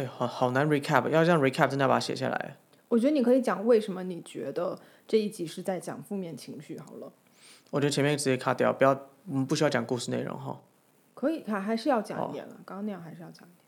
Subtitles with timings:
[0.00, 2.56] 哎，好好难 recap，要这样 recap 真的要把它写下来。
[2.88, 7.12] 我觉得你可以讲为什么你觉得这一集是在讲负面情绪好了。
[7.68, 10.58] 我觉得前面直接卡掉，不要，我们不需要讲故事内容哈。
[11.12, 12.54] 可以，还还是要讲一点了。
[12.64, 13.66] 刚刚那样还是要讲一点，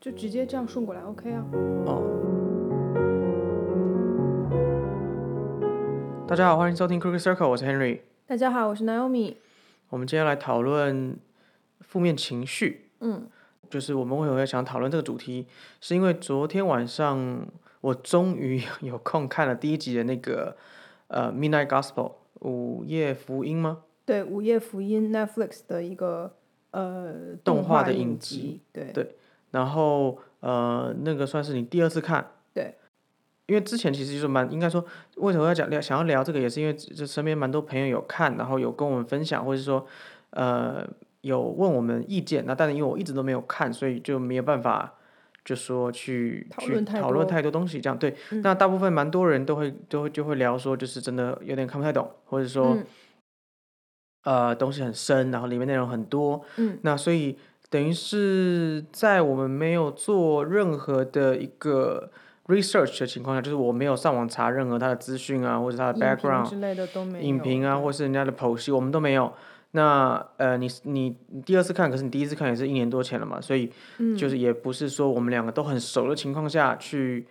[0.00, 1.46] 就直接这样顺过来，OK 啊。
[1.86, 2.02] 哦。
[6.26, 8.00] 大家好，欢迎收听 Crooked Circle，我是 Henry。
[8.26, 9.36] 大家好，我是 Naomi。
[9.90, 11.16] 我们今天来讨论
[11.80, 12.90] 负面情绪。
[12.98, 13.28] 嗯。
[13.70, 15.46] 就是我们为什么想讨论这个主题，
[15.80, 17.46] 是因为昨天晚上
[17.80, 20.56] 我终于 有空看了第一集的那个
[21.06, 21.92] 呃《Midnight Gospel》
[22.40, 23.84] 午夜福音吗？
[24.04, 26.34] 对，午夜福音 Netflix 的一个
[26.72, 28.60] 呃动画的影集。
[28.72, 29.16] 对对。
[29.52, 32.32] 然后呃，那个算是你第二次看。
[32.52, 32.74] 对。
[33.46, 34.84] 因为之前其实就是蛮应该说，
[35.16, 39.86] 为什么要讲聊想要聊这个，也是因为这身边蛮多朋友有看，然后有跟我们分享，或者说
[40.30, 40.84] 呃。
[41.22, 44.94] 有问我们意见，那但是因为我一直都没有看，所以就没有办法，
[45.44, 48.16] 就说去去讨论太多东西，这样对。
[48.42, 52.78] 那大部分蛮多人都会都会就会聊说，就是真的有点看不太懂，或者说，
[54.24, 56.42] 呃，东西很深，然后里面内容很多。
[56.56, 56.78] 嗯。
[56.82, 62.10] 那所以等于是在我们没有做任何的一个
[62.46, 69.32] research 的情况下，就是我没有上网查任何他的资讯啊，或者他的 background 之类的都没有，影评啊，或是人家的剖析，我们都没有。
[69.72, 73.70] 那呃，你你第二次看，可是你第一次看也是一年多前了嘛，所以
[74.18, 77.24] 就是也不是说我们两个都很熟的情况下去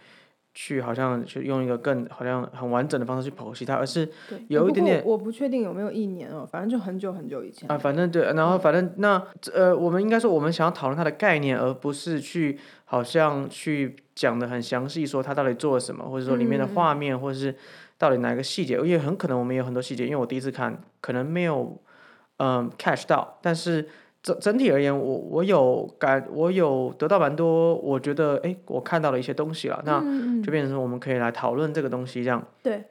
[0.53, 4.07] 去，好像去用一个更好像很完整的方式去剖析它，而是
[4.47, 9.21] 有一点点，我不确定有没有一年哦，反正就很久很久以前啊，反正对，然后反正那
[9.53, 17.53] 呃，我们应该说我们想要讨论它的概念，而不是去好像去讲的很详细，说它到底做了什么，或者说里面的画面，或者是
[17.97, 21.77] 到底哪个细节，因为很可能我们有很多细节，因为我第一次看可能没有。
[22.39, 23.87] 嗯，catch 到，但是
[24.21, 29.99] 整整体而言，我我有感，我有得到蛮多，我觉得哎，我看到了一些东西了，那
[30.41, 32.45] 就变成我们可以来讨论这个东西，这样。
[32.63, 32.83] 对。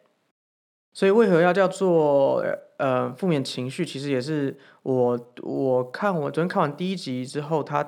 [0.92, 2.44] 所以为何要叫做
[2.78, 3.84] 呃负面情绪？
[3.84, 7.86] 其实也是我我看我昨天看完第一集之后，它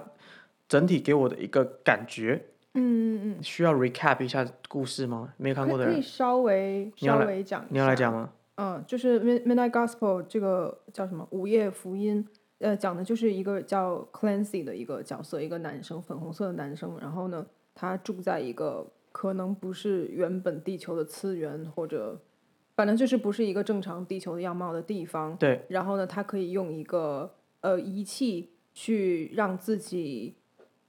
[0.69, 2.45] 整体给我的一个感觉。
[2.75, 3.43] 嗯嗯嗯。
[3.43, 5.33] 需要 recap 一下故事吗？
[5.39, 5.95] 没有看过的人。
[5.95, 7.65] 可以稍微稍微讲。
[7.69, 8.31] 你要来讲吗？
[8.61, 12.23] 嗯，就是《Midnight Gospel》这个叫什么《午夜福音》？
[12.59, 16.99] 呃，讲的就是一个叫 Clancy 的一个角色，一个男生，粉红色的男生。
[17.01, 22.21] 然后呢，他住在一个可能不是原本地球的次元，或者
[22.77, 25.35] 反正就是不是一个正常地球的样貌的地方。
[25.39, 25.65] 对。
[25.69, 27.33] 然后呢，他可以用一个
[27.63, 30.35] 呃仪器去让自己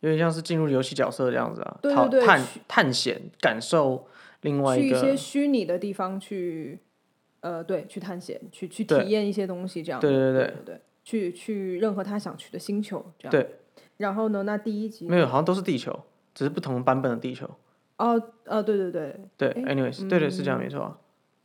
[0.01, 4.07] 有点像是进入游戏角色这样子啊，对对对，探探险，感受
[4.41, 6.79] 另外一个去一些虚拟的地方去。
[7.41, 10.02] 呃，对，去探险，去去体验一些东西，这样。
[10.02, 13.31] 对对对对，去去任何他想去的星球，这样。
[13.31, 13.57] 对。
[13.97, 14.41] 然后呢？
[14.44, 16.00] 那第一集没有，好像都是地球，
[16.34, 17.47] 只是不同版本的地球。
[17.97, 19.16] 哦，呃，对对对。
[19.38, 20.97] 对，anyways，对对是这样，没错。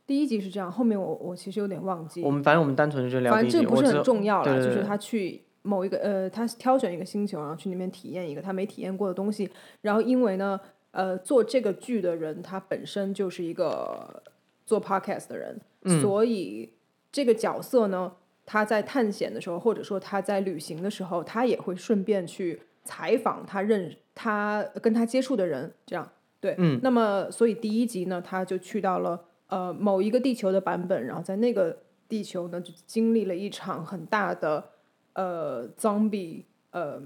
[0.07, 2.23] 第一集是这样，后面我我其实有点忘记。
[2.23, 9.47] 我们反正我们单纯就聊反正这不是很重要了，就是他去某一个呃，他挑选一个星球，然后去那边体验一个他没体验过的东西。
[9.81, 10.59] 然后因为呢，
[10.91, 14.23] 呃，做这个剧的人他本身就是一个
[14.67, 15.59] 做 podcast 的人。
[16.01, 16.73] 所以
[17.11, 18.13] 这个角色呢，
[18.45, 26.11] 他在探险的时候，或者说他在旅行的时候，他也会顺便去采访他认他跟他接触的人，这样
[26.41, 26.53] 对。
[26.57, 26.79] 嗯。
[26.83, 34.71] 那么，所以第一集呢，他就去到了呃某一个地球的版本，然后在那个地球呢，就经历了一场很大的
[35.13, 37.01] 呃 zombie 呃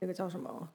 [0.00, 0.68] 那个叫什么？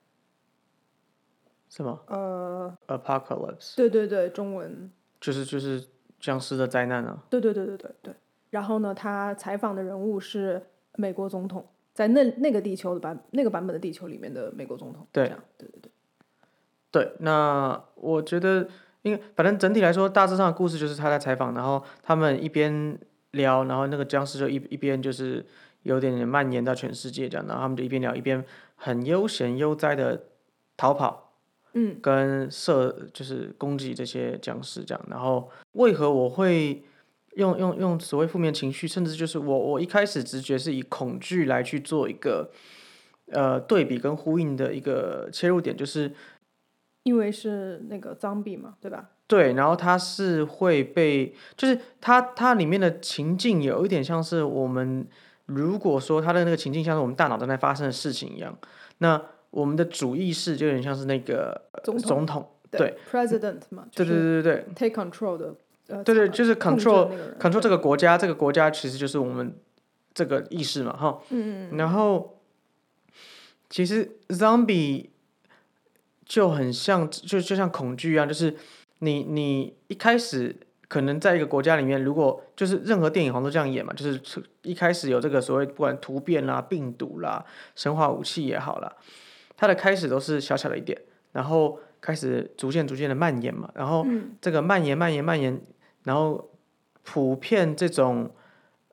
[1.70, 2.00] 什么？
[2.08, 3.76] 呃，apocalypse。
[3.76, 4.90] 对对对，中文
[5.22, 5.84] 就是就是。
[6.22, 7.18] 僵尸的灾难啊！
[7.30, 8.14] 对对对对对对。
[8.50, 10.62] 然后呢，他采访的人物是
[10.98, 15.08] 美国总统，在那那个地球的版那个版本的地球里面的美国总统。
[15.14, 15.92] 对，对对对。
[16.92, 18.68] 对，那我觉得，
[19.02, 23.00] 因为反正整体来说，大致上的故事就是他在采访，然后他们一边
[23.32, 25.46] 聊，然后那个僵尸就一一边就是
[25.84, 28.44] 有点点蔓延到全世界这样，然后他们就一边聊一边
[28.76, 30.24] 很悠闲悠哉的
[30.76, 31.29] 逃跑。
[31.74, 36.84] 嗯，跟射就是攻击这些僵尸这样，然后为何我会
[37.36, 42.50] 用用用所谓负面情绪，甚至就是我我一开始直觉是以恐惧来去做一个
[43.32, 46.12] 呃对比跟呼应的一个切入点，就是
[47.04, 49.12] 因为是那个脏币嘛，对吧？
[49.28, 55.08] 对，然后它是会被，就是它它里面的情境有一点像是我们
[55.46, 58.58] 如果说它的那个情境像是我们大脑正在发生的事情一样，
[58.98, 59.22] 那。
[59.52, 65.56] 我们的主意识就有点像是那个总统，对，president 嘛，对对对对对，take control 的，
[65.88, 67.10] 呃，对对，就是 control
[67.40, 69.56] control 这个国家，这个国家其实就是我们
[70.14, 72.40] 这个意识嘛，哈，嗯嗯，然后
[73.70, 75.08] 其实 zombie
[76.26, 78.56] 就很像，就就像恐惧一样，就是
[79.00, 80.56] 你你一开始
[80.88, 84.22] 可能在一个国家里面，如果就是任何电影好像都这样演嘛，就是
[84.62, 87.44] 一开始有这个所谓不管突变啦、病毒啦、
[87.76, 88.96] 生化武器也好啦，
[89.60, 90.98] 它的开始都是小小的一点，
[91.34, 94.06] 然后开始逐渐逐渐的蔓延嘛，然后
[94.40, 95.60] 这个蔓延蔓延蔓延，
[96.06, 96.50] 然后
[97.04, 98.32] 普遍这种。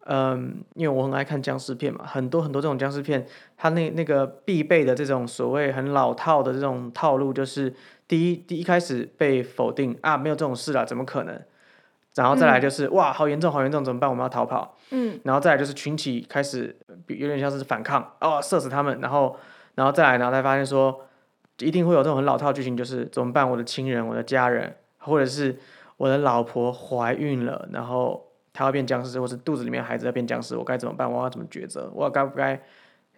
[0.09, 3.27] 嗯，因为我很爱看僵尸片嘛，很多很多这种僵尸片，
[3.57, 7.75] 它那那个必备的这种所谓很老套的这种套路，就是
[8.07, 11.43] 第一第一开始被否定啊，没有这种事了，怎么可能？
[12.15, 14.09] 然后再来就是哇，好严重，好严重，怎么办？
[14.09, 14.77] 我们要逃跑。
[14.91, 16.77] 嗯，然后再来就是群体开始
[17.09, 19.37] 有点像是反抗，哦，射死他们，然后
[19.77, 21.07] 然后再来，然后才发现说，
[21.61, 23.49] 一定会有这种很老套剧情，就是怎么办？
[23.49, 25.57] 我的亲人，我的家人，或者是
[25.97, 28.25] 我的老婆怀孕了，然后。
[28.59, 31.13] 她要变僵尸，或是肚子里面孩子要变僵尸，我该怎么办？
[31.13, 31.91] 我要怎么抉择？
[31.93, 32.59] 我该不该，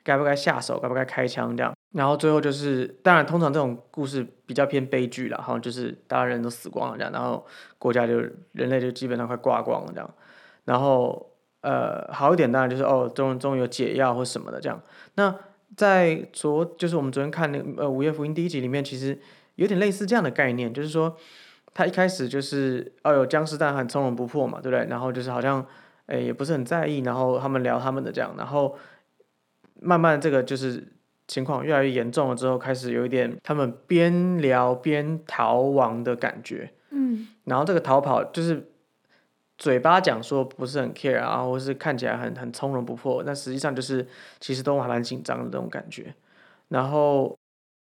[0.02, 0.81] 该不该下手？
[0.81, 1.56] 该不该开枪？
[1.56, 7.46] 这样，然后最后就是，当然，通常这种故事比较偏悲剧了，哈，就是大家人都死光了这样，然后
[7.78, 8.19] 国家就
[8.50, 10.11] 人类就基本上快挂光了这样，
[10.64, 11.31] 然后
[11.61, 14.82] 呃，好一点当然就是哦，终终于有解药或什么的这样。
[15.14, 15.32] 那
[15.78, 19.19] 在昨就是我们昨天看那个呃《午夜福音》第一集里面，其实
[19.54, 21.16] 有点类似这样的概念，就是说。
[21.75, 24.84] 他一开始就是哦，有僵尸，但很从容不迫嘛，对不对？
[24.86, 25.64] 然后就是好像，
[26.06, 27.00] 诶，也不是很在意。
[27.00, 28.76] 然后他们聊他们的这样，然后
[29.80, 30.88] 慢慢这个就是
[31.28, 36.72] 情况越来越严重了之后，开始有一点他们边聊边逃亡的感觉。
[36.90, 37.28] 嗯。
[37.44, 38.72] 然后这个逃跑就是
[39.58, 44.06] 嘴巴讲说不是很 care 啊，或是看起来很很从容不迫，但实际上就是
[44.40, 46.14] 其实都还蛮紧张的那种感觉。
[46.69, 47.37] 然后。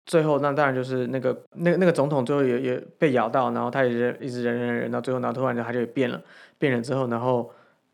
[0.07, 6.21] 最后，那当然就是那个那个那个总统最后也也被咬到，然后他也忍一直忍忍忍到最后，然后突然就他就变了，
[6.59, 7.51] 变了之后，然后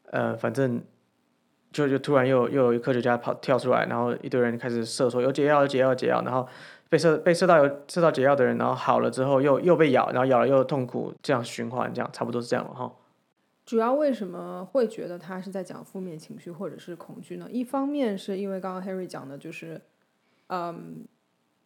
[0.07, 0.83] 呃，反正
[1.71, 6.45] 就就突然又又有一科学家跑跳出来，然后一堆人开始射说有解药有解药解药，然后
[6.89, 12.91] 被射被射到有射到解药的人，然后好了之后又又被咬，然后咬了又痛苦，这样循环，这样差不多是这样了哈。
[13.71, 17.47] 主要为什么会觉得他是在讲负面情绪或者是恐惧呢？
[17.49, 19.81] 一方面是因为刚刚 Harry 讲的就是
[20.47, 21.07] 嗯。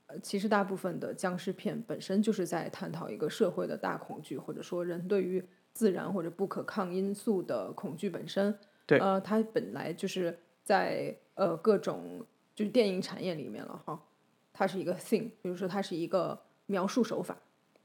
[0.05, 5.43] 呃，其实大部分的僵尸片本身就是在探讨一个社会的大恐惧，或者说人对于
[5.73, 8.55] 自然或者不可抗因素的恐惧本身。
[8.85, 8.99] 对。
[8.99, 12.23] 呃，它本来就是在呃各种
[12.53, 13.99] 就是电影产业里面了哈，
[14.53, 17.35] 它是一个 thing，比如说它是一个描述手法。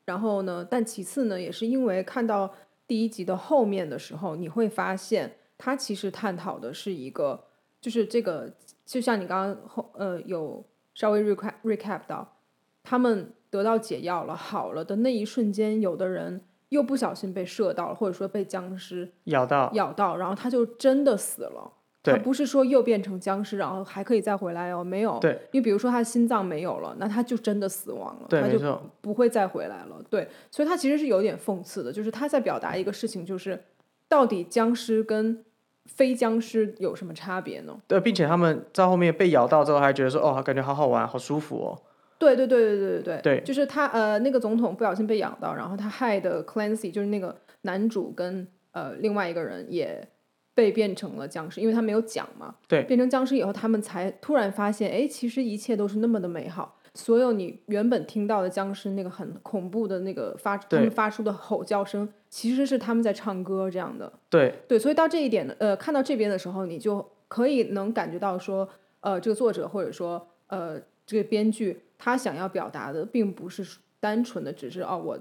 [0.05, 2.52] 然后呢，但其次呢，也是因为看到
[2.90, 7.44] 第一集的后面的时候，你会发现它其实探讨的是一个，
[7.81, 8.52] 就是这个，
[8.84, 10.64] 就像你刚刚后呃有。
[10.92, 12.37] 稍微 recap recap 到，
[12.82, 21.72] 他们得到解药了，好了的那一瞬间，有的人又不小心被射到了，或者说被僵尸咬到，咬到，然后他就真的死了。
[22.02, 24.82] 他不是说又变成僵尸，然后还可以再回来哦？
[24.82, 25.20] 没有，
[25.52, 28.58] 你比如说他的心脏没有了，那他就真的死亡了，他就
[29.02, 30.02] 不会再回来了。
[30.08, 33.62] 对，所以他其实是有点讽刺的，就是他在表达一个事情，就是
[34.08, 35.44] 到底僵尸跟
[35.85, 37.79] 非僵尸有什么差别呢？
[37.87, 41.79] 对，并且他们在后面被咬到之后还觉得说哦，感觉好好玩，好舒服哦。
[42.19, 50.08] 对对对对对对对，就是他呃，那个总统不小心被咬到，然后他害的 Clancy 就是那个男主跟呃另外一个人也。
[50.55, 52.55] 被变成了僵尸，因为他没有讲嘛。
[52.69, 56.76] 对，变成僵尸以后，他们才突然发现，哎，其实一切都是那么的美好。
[56.94, 64.12] 所有你原本听到的僵尸那个很恐怖的那个发他们发出的吼叫声，其实是他们在唱歌这样的。
[64.28, 68.69] 对对，所以到这一点呢呃，看到这边的时候，你就可以能感觉到说，
[69.02, 75.16] 呃，这个作者或者说呃这个编剧他想要表达的，并不是单纯的只是哦我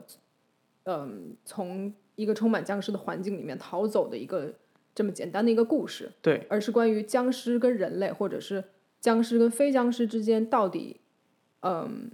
[0.85, 4.51] 嗯从一个充满僵尸的环境里面逃走的一个
[4.99, 6.11] 这么简单的一个故事。
[6.21, 8.61] 对，而是关于僵尸跟人类，或者是
[8.99, 10.99] 僵尸跟非僵尸之间到底。
[11.61, 12.11] 嗯，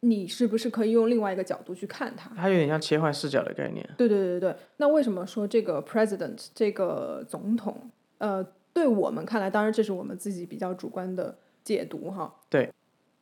[0.00, 2.28] 你是不是可以用另外一个角度去看它？
[2.34, 3.88] 它有点像切换视角的概念。
[3.96, 12.34] 对对对对那为什么说这个 president 这个总统，呃，对我们看来，当然这是我们自己比较主观的解读哈。
[12.50, 12.68] 对，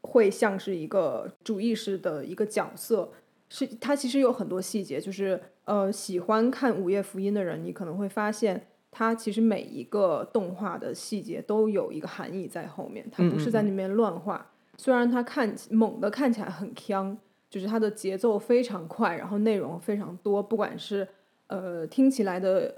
[0.00, 3.12] 会像是一个主意识的一个角色，
[3.52, 8.66] 是它其实有很多细节，就是呃，喜欢看《午夜福音》的人，你可能会发现。
[8.94, 14.46] 它其实每一个动画的细节都有一个含义在后面，它不是在那边乱画。
[14.76, 17.16] 虽然它看猛的看起来很强，
[17.48, 21.08] 就是它的节奏非常快，然后内容非常多，不管是
[21.46, 22.74] 呃听起来的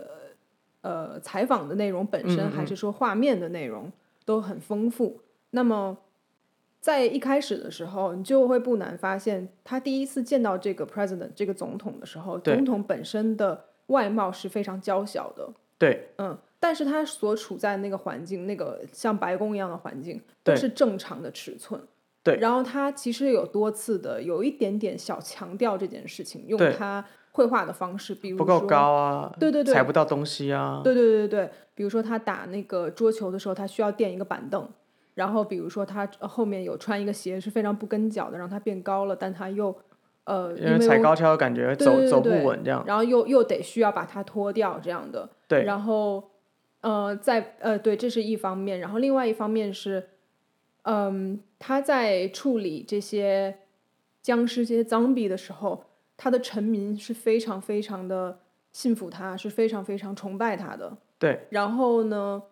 [0.83, 3.91] 呃采访的内容本身，还是说画面的内容
[4.25, 5.21] 都很丰富。
[5.51, 5.99] 那么
[6.85, 15.49] 在一开始的时候，你就会不难发现，他第一次见到这个 president 这个总统的时候，总统本身的外貌是非常娇小的。
[15.79, 21.81] 对，嗯，但是他所处在那个环境，那个像白宫一样的环境，都是正常的尺寸。
[22.23, 34.69] 对然后他其实有多次的有一点点小强调这件事情，用他绘画的方式，比如不够说高啊，对对对踩不到东西啊，对对对对对，比如说他打那个桌球的时候，他需要垫一个板凳，
[35.15, 39.75] 然后比如说他呃后面有穿一个鞋是非常不跟脚的，让他变高了，但他又
[40.25, 45.63] 呃因为踩高跷的感觉对走走不对对稳这样，然后又又得需要把它脱掉这样的，对。
[45.65, 46.31] 然后
[46.81, 50.09] 呃在呃对，这是一方面，然后另外一方面是，
[50.83, 53.59] 嗯，他在处理这些
[54.21, 55.85] 僵尸、这些 zombie 的时候，
[56.17, 58.41] 他的臣民是非常非常的
[58.73, 60.97] 信服他，是非常非常崇拜他的。
[61.19, 61.47] 对。
[61.51, 62.43] 然后呢，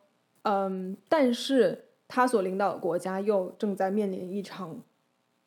[0.42, 4.82] 嗯，但是他所领导的国家又正在面临一场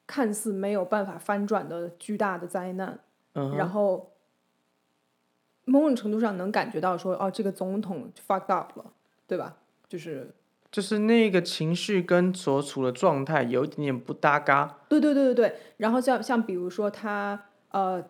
[0.08, 3.00] 看似没有办法翻转的巨大的灾难。
[3.34, 4.14] 嗯哼然后
[5.66, 8.86] 某种程度上能感觉到说，哦，这个总统 fucked up 了，
[9.28, 9.58] 对吧？
[9.88, 10.34] 就是
[10.72, 15.56] 就是那个情绪跟所处的状态有一点点不搭嘎，对对对对对。
[15.78, 18.04] 然后像像比如说他呃，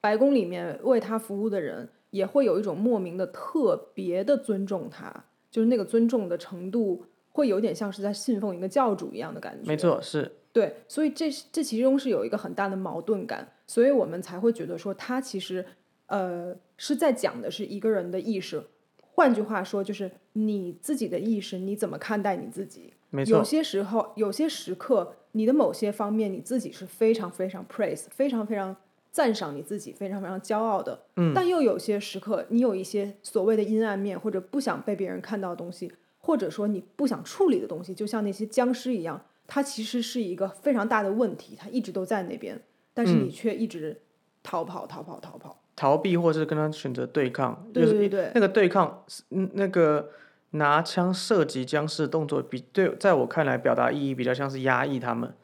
[0.00, 9.68] 白宫里面为他服务的人也会有一种莫名的特别的尊重他，就是那个尊重的程度会有点像是在信奉一个教主一样的感觉。
[9.68, 15.66] 没错，是对，所以这这其中是有一个很大的矛盾感，所以我们才会觉得说他其实
[16.06, 18.62] 呃是在讲的是一个人的意识，
[19.00, 22.92] 换句话说就是你自己的意识，你怎么看待你自己？
[23.10, 28.76] 没错，有些时候，有些时刻，你的某些方面你自己是非常非常 praise，非常非常
[29.10, 31.00] 赞赏你自己，非常非常骄傲的。
[31.16, 31.32] 嗯。
[31.34, 35.92] 但又有些时刻，你有一些所谓的阴暗面，或者不想被别人看到的东西，
[36.24, 42.58] 或者说你不想处理的东西，就像那些僵尸一样，它其实是一个非常大的问题，它一直都在那边，
[42.94, 44.00] 但是你却一直
[44.42, 45.60] 逃跑、逃跑、逃跑。
[45.76, 50.08] 逃避或是跟他选择对抗，对就是对对那个对抗，嗯，那个
[50.52, 55.34] 拿枪射击僵尸的动作比对，在我看来表达意义比较像是压抑他们，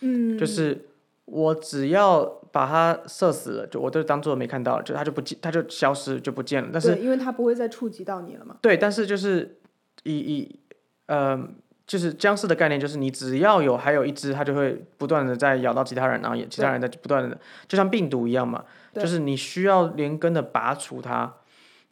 [0.00, 0.86] 嗯，就是
[1.24, 6.68] 我只要把他射死了，就我都当做没看到，就他就不见，他就消失就不见了。
[6.70, 8.58] 但是，因为他不会再触及到你了嘛。
[8.60, 9.57] 对，但是就是
[10.04, 10.60] 以以
[11.06, 11.48] 呃，
[11.86, 18.64] 就是僵尸的概念，就是你只要有还有一只，它就会不断的在咬到其他人，然后也其他人在不断的，就像病毒一样嘛，
[18.94, 21.34] 就是你需要连根的拔除它，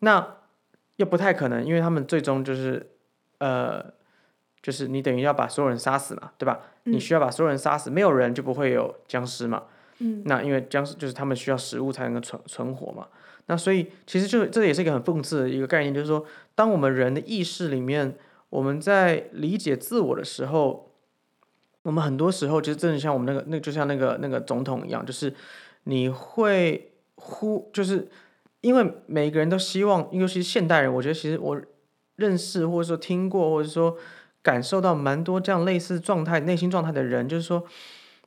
[0.00, 0.34] 那
[0.96, 2.90] 又不太可能，因为他们最终就是
[3.38, 3.84] 呃，
[4.62, 6.60] 就是你等于要把所有人杀死嘛，对吧？
[6.84, 9.64] 你需要把所有人杀死，没有人就不会有僵尸嘛。
[9.98, 13.08] 嗯，那因为僵尸就是他们需要食物才能够存存活嘛。
[13.46, 16.24] 那所以其实就这也是一个很讽刺的一个概念，就是说，
[16.54, 18.16] 当我们人的意识里面，
[18.50, 20.92] 我们在理解自我的时候，
[21.82, 25.32] 我们很多时候就是真的像我们那个那就像那个那个总统一样，就是
[25.84, 28.08] 你会忽就是
[28.62, 31.60] 因为每个人都希望，尤其是现代人，我觉得其实我
[32.16, 33.96] 认识或者说听过或者说
[34.42, 37.64] 感受到蛮多这样类似状态内心状态的人，就是说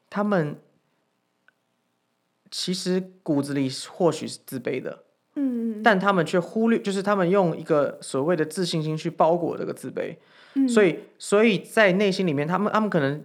[0.10, 0.56] 他们
[2.50, 5.04] 其实骨子里或许是自卑的，
[5.84, 10.16] 但他们却忽略，就是他们用一个所谓的自信心去包裹这个自卑，
[10.56, 10.68] 嗯。
[10.68, 13.24] 所以所以在内心里面，他们他们可能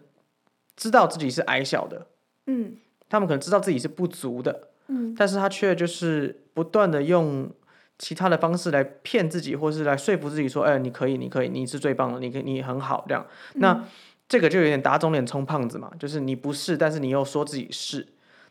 [0.77, 2.07] 知道自己是矮小的，
[2.47, 2.77] 嗯。
[3.07, 7.49] 他们可能知道自己是不足的，嗯，但是他却就是不断的用
[7.97, 13.05] 其他的方式来骗自己，或是来说服自己说，哎，你可以，你可以，你是最棒的，你可以，你很好。
[13.07, 13.25] 这样。
[13.57, 13.85] 那
[14.27, 18.05] 这个就有点打肿脸充胖子嘛，就是你不是，但是你又说自己是。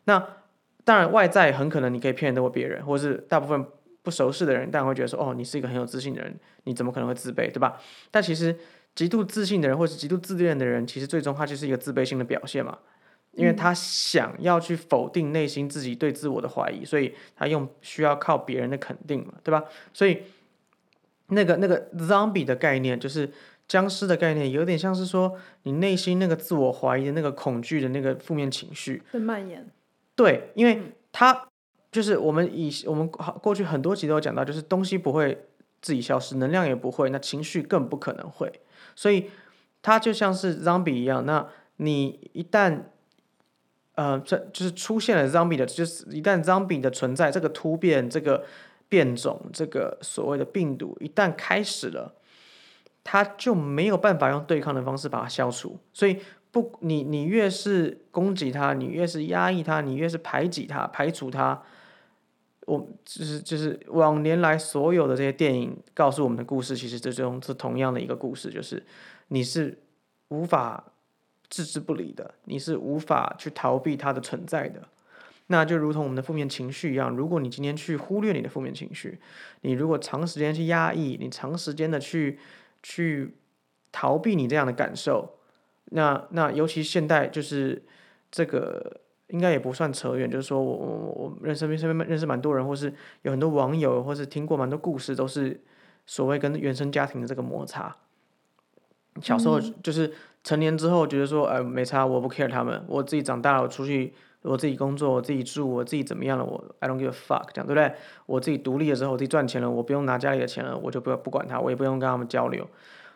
[0.06, 0.24] 那
[0.86, 3.66] 当然外在很可能你可以骗得过别人，或是大部分
[4.04, 7.82] 不熟识的人，当然会觉得说，哦，你是一个很有自信的人，你怎么可能会自卑，对吧？
[8.12, 8.56] 但其实
[8.94, 12.78] 极度自信的人，或是极度自恋的人，其实最终他就是一个自卑心的表现嘛。
[13.36, 19.64] 因为他想要去否定内心自己对自我的怀疑，所以他用需要靠别人的肯定嘛，对吧？
[19.92, 20.22] 所以
[21.30, 23.28] 那个那个 zombie 的概念，就是
[23.68, 29.68] 僵尸的概念，有点像是说你内心那个自我怀疑的那个恐惧的那个负面情绪，的蔓延。
[30.16, 30.80] 对，因为
[31.12, 31.48] 它
[31.94, 35.46] 就是我们以我们好过去很多集都有讲到，就是东西不会
[35.80, 38.52] 自己消失，能量也不会，那情绪更不可能会，
[38.96, 39.30] 所以
[39.84, 41.24] 它就像是 zombie 一样。
[41.26, 41.48] 那
[41.78, 42.80] 你一旦
[43.94, 48.44] 呃，这就是出现了 zombie 的，就是一旦 zombie 的存在，这个突变、这个
[48.90, 52.16] 变种、这个所谓的病毒一旦开始了，
[53.04, 56.20] 它就没有办法用对抗的方式把它消除，所以。
[56.54, 61.60] 不，你你越是攻击它，你越是压抑它，你越是排挤它、排除它。
[62.66, 68.84] 我就是就是往年来所有的这些电影告诉我们的故事，其实这种是同样的一个故事，就是
[69.28, 69.78] 你是
[70.30, 70.92] 无法
[71.50, 74.88] 置之不理的，你是无法去逃避它的存在的。
[75.48, 79.20] 那就如同我们的负面情绪一样，如果你今天去忽略你的负面情绪，
[79.62, 82.40] 你如果长时间去压抑，你长时间的去
[82.82, 83.36] 去
[83.92, 85.38] 逃避你这样的感受。
[85.92, 87.84] 那那尤其现代就是
[88.32, 89.02] 这个
[89.34, 95.60] 应该也不算扯远，就是说我我我我认识身边身边认识蛮多人，或是有很多网友，或是听过蛮多故事，都是
[96.06, 97.96] 所谓跟原生家庭的这个摩擦。
[99.22, 100.14] 小时候就是
[100.44, 104.14] 成年之后觉得说，呃，没差，我不 care 他们，我自己长大了，我出去，
[104.44, 107.92] 我自己工作，我自己住，我自己怎么样了，我 I don't give a fuck，这样对不对？
[108.28, 112.68] 我自己独立了之后，我自己赚钱了，我不用拿家里的钱了，我就不不管他，我也不用跟他们交流。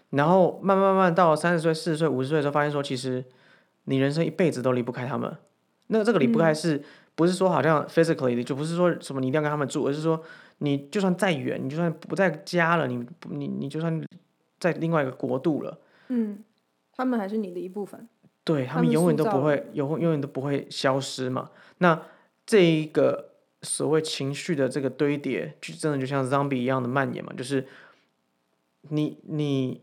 [0.10, 3.24] 然后慢慢慢慢到三十岁、四十岁、五十岁的时候，发现说，其实
[3.84, 5.36] 你人生一辈子都离不开他们。
[5.88, 6.82] 那这个离不开是
[7.16, 10.22] 不是说好像 physically 的，就不是说什么你一定要跟他们住，而是说
[10.60, 14.04] 你就算再远，你就算不在家了，你你你就算
[14.60, 15.80] 在另外一个国度了。
[16.10, 16.44] 嗯，
[16.96, 18.08] 他们还是你的一部分。
[18.44, 21.50] 对他们永远都不会，永永远都不会消失嘛。
[21.80, 22.02] 那
[22.46, 27.68] 这一个所谓情绪的这个堆叠，就真的就像 zombie 一样的蔓延嘛，就是
[28.84, 29.82] 你你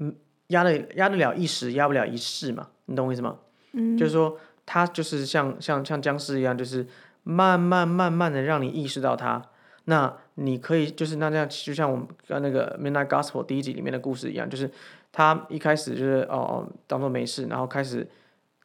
[0.00, 0.14] 嗯
[0.48, 3.38] 压得压得了一时，压不了一世嘛，你懂我意思吗？
[3.72, 6.86] 嗯，就是说它就是像像像僵尸一样，就是
[7.22, 9.42] 慢慢慢慢的让你意识到它。
[9.84, 14.70] 那你可以就是那这样，就像我们跟那个《Midnight Gospel》第一集里面的故事一样，就是
[15.10, 18.06] 他一开始就是哦哦当做没事，然后开始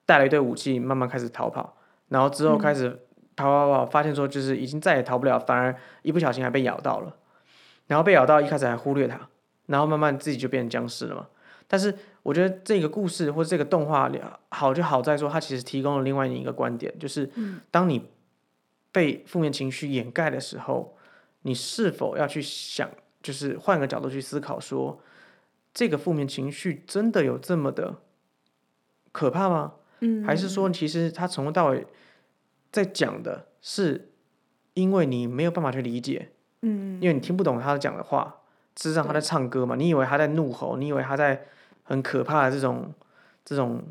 [0.05, 1.77] 带了一堆武器，慢慢开始逃跑，
[2.09, 2.89] 然后之后开始
[3.35, 7.15] 跑跑跑，发现说就是已经再也逃不了，反而一不小心还被咬到了，
[7.87, 9.19] 然后被咬到一开始还忽略它，
[9.65, 11.27] 然后慢慢自己就变成僵尸了嘛。
[11.67, 17.29] 但是我觉得这个故事或者这个动画里好就好在说，它其实提供了另外一个观点，就是
[17.69, 18.09] 当你
[18.91, 20.97] 被负面情绪掩盖的时候，
[21.43, 22.89] 你是否要去想，
[23.21, 24.99] 就是换个角度去思考说，
[25.71, 27.97] 这个负面情绪真的有这么的
[29.11, 29.73] 可怕吗？
[29.99, 31.85] 嗯，还是说，其实他从头到尾
[32.71, 34.09] 在讲的是，
[34.73, 36.31] 因为你没有办法去理解，
[36.63, 38.41] 嗯，因为你听不懂他讲的话，
[38.75, 41.45] 事实上他在唱歌嘛，你以为他在怒吼，你以为他在
[41.85, 42.93] 很可怕的这种
[43.45, 43.81] 这种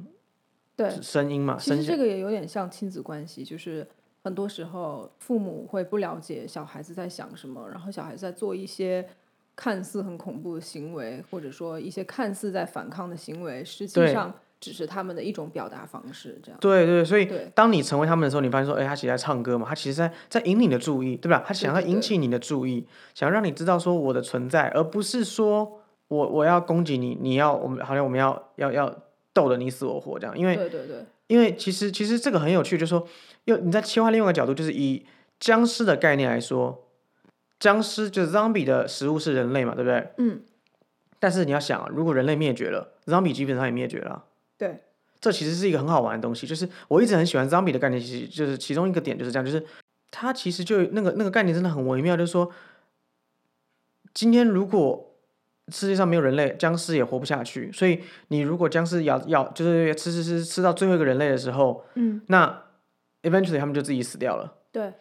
[0.76, 3.86] 对，声音嘛，声其实这个也有点像亲子关系，就是
[4.22, 9.06] 很多时候父母会不了解小孩子在想什么，然后小孩子在做一些
[9.54, 16.58] 看似很恐怖的行为，或者说一些看似在反抗的行为，实际上只是他们的一种表达方式，这样。
[16.60, 21.44] 对对，所以当你成为他们的时候，你发现说，哎，他其实在唱歌嘛，他其实在在引你的注意，对吧？
[21.46, 25.80] 他想要引起你的注意，想要让你知道说我的存在，而不是说
[26.14, 33.06] 我我要攻击你，你要我们好像我们要要要斗得你死我活这样，因为对对对，因为其实其实这个很有趣，就是说，
[33.44, 35.04] 又你在切换另外一个角度，就是以
[35.40, 36.86] 僵尸的概念来说，
[37.58, 40.08] 僵尸就是 zombie 的食物是人类嘛，对不对？
[40.18, 40.42] 嗯，
[41.18, 44.24] 但是你要想啊，如果人类灭绝了，zombie 基本上也灭绝了啊。
[44.56, 44.80] 对，
[45.20, 49.64] 这其实是一个很好玩的东西，就是我一直很喜欢 zombie 的概念，其实就是其中一个点就是这样，就是
[50.10, 52.50] 它其实就那个那个概念真的很微妙，就是说，
[54.12, 55.13] 今天如果
[55.68, 62.64] 世界上没有人类，僵尸也活不下去，所以你如果僵尸咬咬就是吃吃吃吃到最后一个人类的时候，嗯，那
[63.22, 64.58] eventually 他们就自己死掉了。
[64.70, 64.92] 对，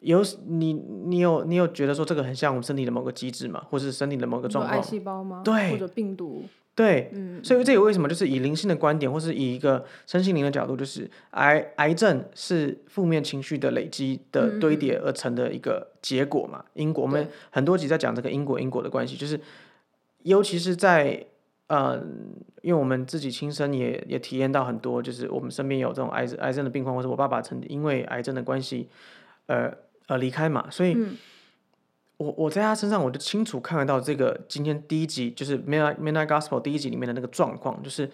[0.00, 4.82] 有你你有你有觉得说这个很像我们身体的某个机制嘛，或是身体的某个状况癌？
[4.82, 5.42] 细胞吗？
[5.44, 6.44] 对或者病毒？
[6.78, 17.02] 对，嗯，所以这也为什么就是以灵性的观点，或是以一个身心灵的角度，就是癌癌症是负面情绪的累积的堆叠而成的一个结果嘛，因果。
[17.02, 19.40] 我们很多集在讲这个因果因果的关系，就是
[20.22, 21.26] 尤其是在
[21.66, 22.00] 呃，
[22.62, 28.88] 因为我们自己亲身也也体验到很多，就是我们身边有这种癌症癌症的病况，或者我爸爸曾因为癌症的关系，
[29.46, 29.72] 呃
[30.06, 30.94] 呃离开嘛，所以。
[30.96, 31.16] 嗯
[32.18, 38.10] 我我在他身上，我就清楚看得到这个今天第一集就是《Midnight Midnight Gospel》第一集里面的那个状况，就是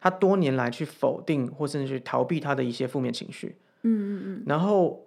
[0.00, 5.06] 他多年来去否定或甚至去逃避他的一些负面情绪，嗯嗯嗯，然后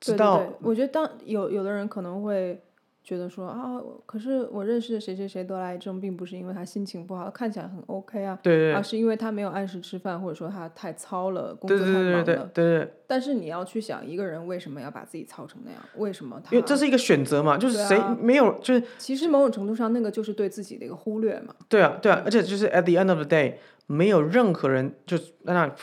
[0.00, 2.62] 直到对，我觉得当有有的人可能会
[3.10, 12.50] 觉得说啊，可是我认识的谁谁谁得了癌症，并不是因为他心情不好，看起来很 OK 啊，对对而是因为他没有按时吃饭，或者说他太操了，工作太忙对对对对了。
[12.54, 15.82] 对对，但是你要去想，一个人为什么要把自己操成那样？
[15.96, 16.52] 为什么他？
[16.52, 21.52] 因为这是一个选择嘛，就是谁啊没有就是其实某种程度上，那个就是对自己的一个忽略嘛。
[21.68, 23.54] 对啊对啊，而且就是 at the end of the day，
[23.88, 25.74] 没有任何人就那那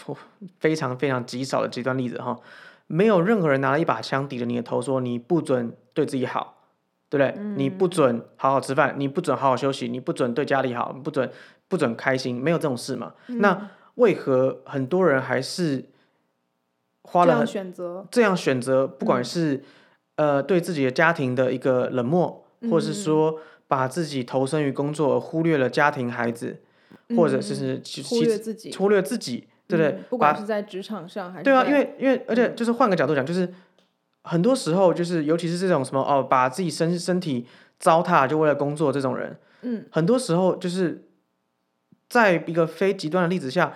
[0.61, 2.39] 非常非常极少的极端例子哈，
[2.87, 6.53] 没有任何人拿了一把枪抵着你的头说你不准对自己好。
[7.09, 7.43] 对不对？
[7.55, 11.29] 你不准好好吃饭，你不准好好休息，你不准对家里好，不准
[11.67, 13.13] 不准开心，没有这种事嘛？
[13.27, 15.85] 那为何很多人还是
[17.03, 19.63] 花这样了很选择，这样选择，不管是、
[20.17, 26.61] 呃对自己的家庭的一个冷漠，或者是说把自己投身于工作而忽略了家庭、孩子，
[27.15, 29.91] 或者是是其忽略自己，忽略自己，对不对？
[29.93, 33.51] 嗯不管是在职场上还是对啊，因为因为而且就是换个角度讲，就是
[34.27, 37.47] 很多时候就是尤其是这种什么哦，把自己身身体
[37.79, 41.07] 糟蹋就为了工作这种人，嗯，很多时候就是
[42.09, 43.73] 在一个非极端的例子下，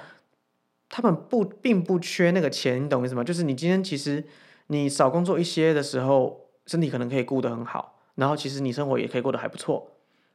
[0.89, 3.23] 他们不并不缺那个钱，你懂我意思吗？
[3.23, 4.23] 就是你今天其实
[4.67, 9.91] 你少工作一些的时候，身体可能可以顾得很好，然后其实你生活也可以过得还不错。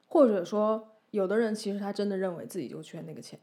[0.09, 3.38] 或者说，有的人其实他真的认为自己就缺那个钱，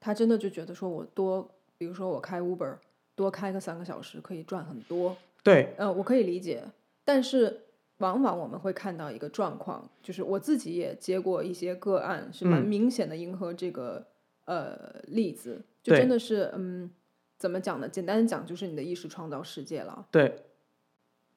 [0.00, 2.76] 他真的就觉得说我多，比如说我开 Uber
[3.14, 6.62] 多开个三个小时可以赚很多，对，呃，我可以理解，
[7.04, 7.62] 但是
[7.98, 14.06] 往往我们会看到一个状况，就是我自己也接过一些个案，是蛮嗯明显的迎合这个、
[14.44, 16.90] 呃例子，就真的是嗯，
[17.38, 17.88] 怎么讲呢？
[17.88, 20.06] 简单的讲，就是你的意识创造世界了。
[20.10, 20.44] 对，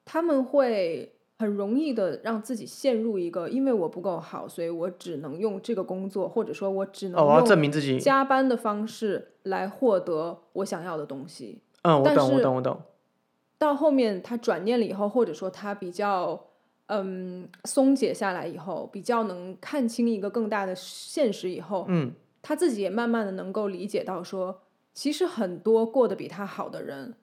[0.04, 7.98] 他们会很容易的让自己陷入一个，因为我不够好，所以我只能用这个工作，或者说我只能哦，我要用证明自己。
[7.98, 11.60] 加班的方式来获得我想要的东西。
[11.82, 12.80] 嗯，我懂，我懂，我懂。
[13.58, 16.46] 到后面他转念了以后，或者说他比较
[16.86, 27.14] 嗯松解下来以后，比较能看清一个更大的现实以后，嗯，他自己也慢慢的能够理解到说，其实很多过得比他好的人，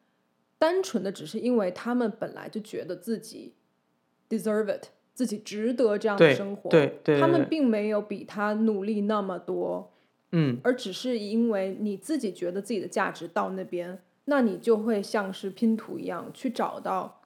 [0.58, 3.54] 单纯的只是因为他们本来就觉得自己
[4.30, 9.94] deserve it，自己值得这样的生活，对对，他们并没有比他努力那么多，
[10.32, 17.22] 嗯，而只是因为你自己觉得自己的价值到那边，那你就会像是拼图一样去找到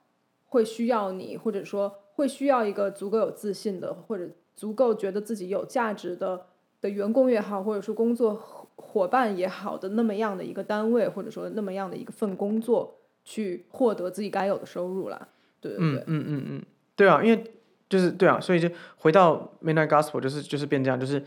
[0.46, 6.46] 会需要你，或者说会需要一个足够有自信的，或者足够觉得自己有价值的
[6.80, 15.28] 的员工也好，或者说工作伙伙伴也好的那么样的一个单位，或者说那么样的一个份工作，去获得自己该有的收入啦。
[15.60, 16.62] 对对对，嗯嗯嗯嗯，
[16.96, 17.44] 对啊，因为
[17.88, 21.22] 就是对啊，所以就回到 Midnight Gospel，就是就是变这样，就是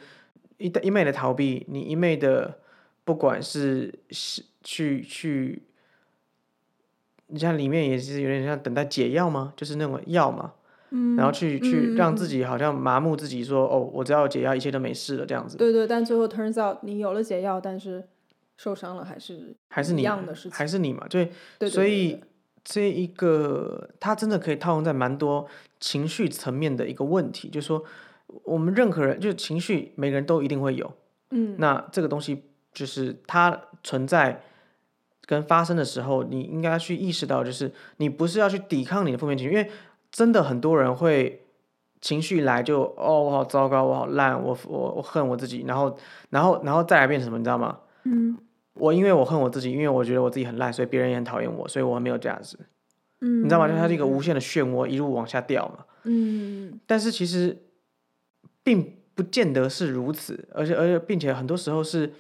[0.58, 2.58] 一一昧的逃避，你一昧的
[3.04, 5.64] 不管是是去去，
[7.28, 9.54] 你像里面也是有点像等待解药吗？
[9.56, 10.54] 就是那种药嘛，
[10.90, 18.04] 嗯然后去去让自己好像麻木自己说，哦，我只要解药，一切都没事了这样子，对对，但最后 turns out 你有了解药，但是
[18.58, 22.22] 受伤了还是还是你样的事情，还是你嘛，对，对对所以
[22.64, 25.48] 这一个它真的可以套用在蛮多
[25.80, 27.84] 情绪层面的一个问题，就是说
[28.44, 30.94] 我们任何人就是情绪，每个人都一定会有。
[31.32, 32.44] 嗯那这个东西
[32.74, 34.44] 就是它存在
[35.32, 39.72] 跟发生的时候，你应该去意识到，就是你不是要去抵抗你的负面情绪，因为
[40.12, 41.46] 真的很多人会
[42.02, 45.98] 情绪来就哦我好糟糕，我好烂，我我我恨我自己，然后
[46.32, 47.80] 然后然后再来变成什么，你知道吗？
[48.04, 48.38] 嗯
[48.74, 52.58] 我因为我恨我自己，因为我觉得我自己很烂，所以别人也很讨厌我，所以我很没有价值。
[53.22, 53.70] 嗯，你知道吗？
[53.70, 55.86] 就它是一个无限的漩涡，一路往下掉嘛。
[56.04, 57.58] 嗯但是其实
[58.64, 62.14] 并不见得是如此，而且而且并且很多时候是，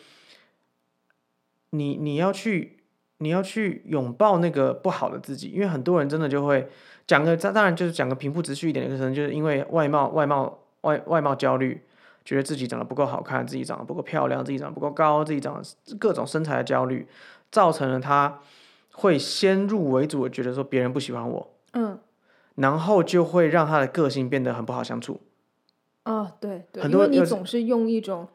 [1.71, 2.77] 你你要去
[3.21, 6.67] 你要去拥抱那个不好的自己，因为很多人真的就会
[7.07, 11.81] 讲个当当然就是讲个平铺直叙一点的，可能就是因为外貌外貌外外貌焦虑。
[12.23, 17.07] 觉得自己长得不够好看，自己长得不够漂亮，自己长得不够高，自己长得各种身材的焦虑，
[17.51, 18.39] 造成了他
[18.91, 21.97] 会先入为主的觉得说别人不喜欢我，嗯
[22.53, 25.19] 然后就会让他的个性变得很不好相处。
[26.03, 28.27] 哦对对，很多有时总是用一种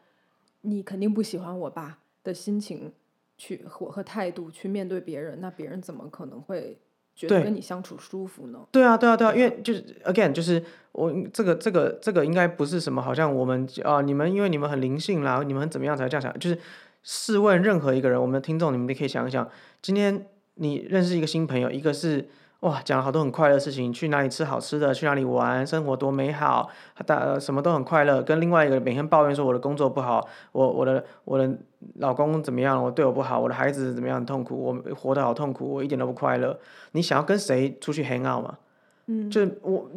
[0.63, 2.91] 你肯定不喜欢我吧的心情
[3.37, 6.77] 去和和态度去面对别人，那别人怎么可能会
[7.15, 8.65] 觉得跟你相处舒服呢？
[8.71, 16.37] 对啊，对啊，对啊，因为就是 again，就是我这个这个这个应该不是什么，好像我们啊、你们因为你们很灵性啦，你们很怎么样才这样想？
[16.39, 16.57] 就是
[17.03, 19.49] 试问任何一个人，我们的听众，你们都可以想一想，
[19.81, 22.27] 今天你认识一个新朋友，一个是
[22.61, 26.67] 哇讲了好多很快乐的事情，去哪里吃好吃的，去哪里玩，生活多美好，
[27.05, 31.55] 大什么都很快乐，跟另外一个每天抱怨说我的工作不好，我我的我的
[31.99, 36.59] 老公怎么样，我对我不好，我的孩子怎么样很痛苦，我活得好痛苦，我一点都不快乐。
[36.93, 38.57] 你想要跟谁出去 hang out 吗？
[39.05, 39.87] 嗯，就我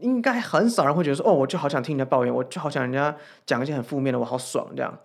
[0.00, 4.98] 应该很少人会觉得说，哦，我就好想听人家抱怨，我就好想人家讲一些很负面的，我好爽这样，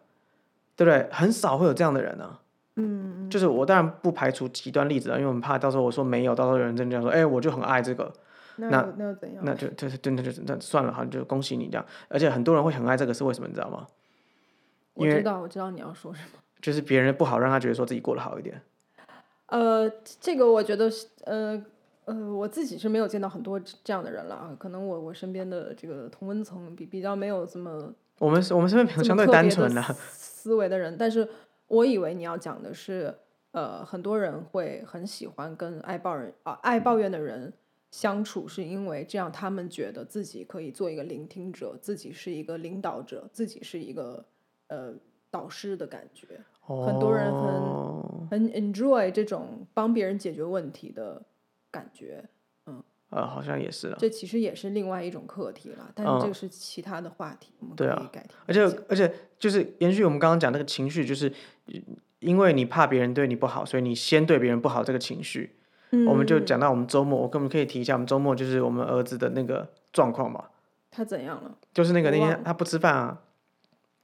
[0.75, 1.09] 对不对？
[1.11, 2.39] 很少会有这样的人啊。
[2.75, 8.11] 嗯就是我当然不排除极端例子啊，因为我们怕到时候我说没有，到时候有人真的这样说，哎，我就很爱这个，
[8.55, 9.43] 那那又怎样？
[9.45, 11.85] 那就对对，那就那算了，好，就恭喜你这样。
[12.07, 13.87] 而且很多人会很爱这个是为什么，你知道吗？
[14.95, 16.39] 因为我知道我知道你要说什么。
[16.61, 18.61] 就是别人的不好让他觉得说自己过得好一点。
[19.47, 21.61] 呃，这个我觉得是呃
[22.05, 29.93] 呃，我自己是没有见到很多这样的人了啊，可能我我身边的这个同温层比比较没有这么我们我们身边朋友这相对单纯了，思
[30.43, 31.27] 思维的人，但是
[31.73, 33.15] 我以为你要讲的是，
[33.51, 37.51] 呃，很多人会很喜欢跟爱抱人啊、爱抱怨的人
[37.89, 44.23] 相处，是因为这样他们觉得自己可以做一个聆听者，自己是一个领导者，自己是一个
[44.67, 44.93] 呃
[45.31, 51.21] 导师的感觉，很多人很哦很 enjoy 这种帮别人解决问题的
[51.71, 52.23] 感觉。
[53.13, 53.97] 呃，好像也是了。
[53.99, 61.31] 这其实也是另外一种课题了，但是这个是其他的话题，我们可嗯对啊以改天而且而且就是延续我们刚刚讲那个情绪，就是
[62.19, 65.55] 因为你怕别人对你不好，所以你先对别人不好这个情绪。
[66.07, 70.45] 我们就嗯讲到我们周末，我根本可以提一下，我们周末就是我们儿子的那个状况嘛，
[70.89, 71.55] 他怎样了？
[71.71, 73.21] 就是那个那天他不吃饭啊，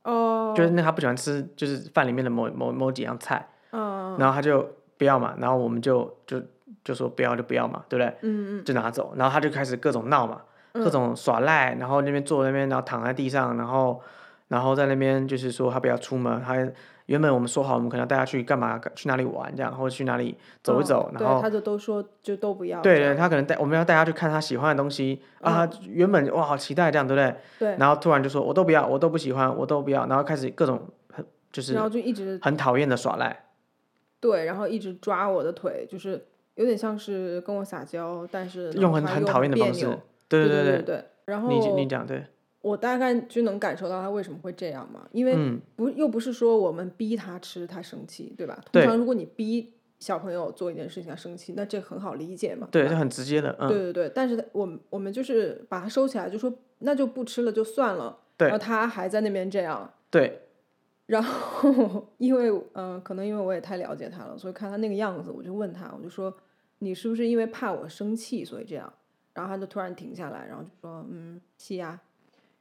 [0.03, 6.39] 哦，就是那他不喜欢吃就是饭里面的某某某几样菜，嗯然后他就不要嘛，然后我们就就
[6.83, 8.15] 就说不要就不要嘛，对不对？
[8.21, 8.65] 嗯嗯。
[8.65, 10.41] 就拿走，然后他就开始各种闹嘛，
[10.73, 14.01] 各种耍赖，然后那边坐那边，然后躺在地上，然后
[14.47, 16.55] 然后在那边就是说他不要出门，他
[17.05, 27.35] 原本我们说好我们可能要带他去干嘛，去哪里玩这样，或者去哪里走一走，然后他就都说就都不要，对对，他可能带我们要带他去看他喜欢的东西啊，他原本哇好期待这样，对不对？
[27.57, 33.45] 对，然后突然就说我都不要，我都不喜欢，我都不要，然后开始各种很就是然后就一直很讨厌的耍赖，
[34.19, 36.27] 对，然后一直抓我的腿，就是
[36.59, 41.03] 有点像是跟我撒娇，但是用很很讨厌的别方式扭，对对对对。
[41.25, 42.21] 然后你你讲对，
[42.59, 48.59] 我大概就能感受到他为什么会这样嘛，因为嗯不又不是说我们逼他吃他生气，对吧？
[48.73, 52.67] 通常如果你逼小朋友做一件事情他生气，那这很好理解嘛。
[52.69, 58.17] 对，吧是很直接的，嗯，对对对，但是我们我们就是把它收起来，就说那就不吃了就算了。
[58.35, 60.41] 对然后他还在那边这样，对，
[61.07, 66.33] 然后 因为嗯、呃可能因为我也太了解他了，所以看他那个样子，我就问他，我就说
[66.79, 68.91] 你是不是因为怕我生气所以这样？
[69.33, 71.99] 然后他就突然停下来，然后就说嗯，是呀。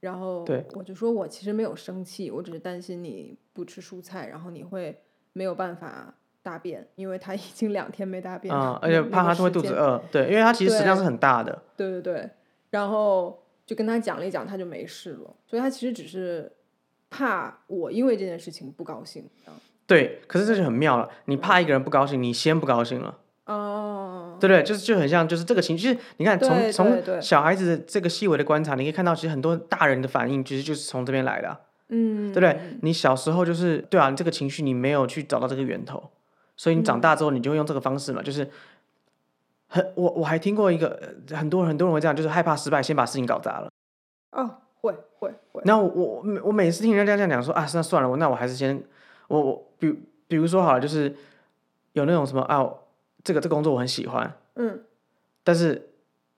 [0.01, 4.97] 然后我就说我其实没有生气，我只是担心你不吃蔬菜，然后你会
[5.33, 12.31] 没有办法大便，因为他已经两天没大便了，嗯，而且怕他会肚子饿，对，因为他其实食量是很大的，对对对，
[12.71, 15.35] 然后就跟他讲了一讲，他就没事了。
[15.47, 16.53] 所以他其实只是
[17.11, 19.29] 怕我因为这件事情不高兴。
[19.85, 23.19] 对，可是这就很妙了，你怕一个人不高兴，你先不高兴了。
[24.39, 24.63] 哦，对不对？
[24.63, 32.61] 就是就很像，就是这个情绪，就是你看从从小孩子的这个细微的观察，你可以看到，其实很多大人的反应，其实就是从这边来的啊、嗯，对不对？
[32.83, 36.11] 你小时候就是对啊，你这个情绪你没有去找到这个源头，
[36.57, 38.49] 所以你长大之后，你就会用这个方式嘛，就是
[39.69, 40.89] 很我我还听过一个，
[41.29, 43.69] 呃很多很多人会这样，就是害怕失败，先把事情搞砸了。
[44.33, 44.49] 哦，
[44.81, 48.83] 会会会，然后我我我我每次听人家这样讲说啊，那算了，我那我还是先
[49.29, 49.91] 我我比
[50.27, 51.15] 比如说好了，就是
[51.95, 52.63] 有那种什么啊，
[53.29, 54.83] 这个这个工作我很喜欢，嗯，
[55.45, 55.91] 但是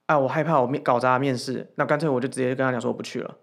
[0.07, 3.37] 啊，我害怕我面搞砸面试，那干脆我就直接跟他讲说我不去了，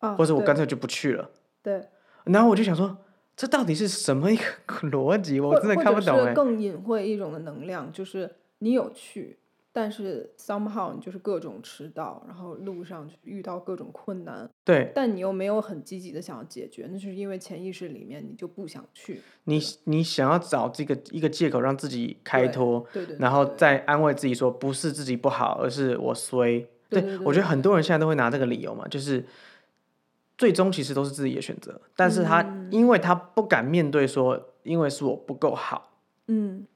[0.00, 1.30] 哦，或者我对干脆就不去了。
[1.62, 1.80] 对，
[2.24, 2.98] 然后我就想说，
[3.36, 4.42] 这到底是什么一个
[4.90, 5.38] 逻辑？
[5.38, 6.30] 我真的看不懂哎。
[6.30, 9.38] 是更隐晦一种的能量，就是你有去，
[9.80, 14.90] 但是 somehow 你就是各种迟到，然后路上就遇到各种困难，对。
[14.92, 19.22] 但你又没有很积极的想要解决，那就是因为潜意识里面你就不想去。
[19.44, 26.66] 你，你想要找这个一个借口让自己开对脱，对对，然后再安慰自己说不是自己不好，而是我衰。
[26.88, 27.76] 对我觉得很多。
[27.76, 29.24] 人现在都会拿这个理由嘛，就是
[30.36, 32.68] 最终其实都是自己的选择，但是他、嗯。
[32.72, 35.92] 因为他不敢面对说，因为是我不够好，
[36.26, 36.66] 嗯。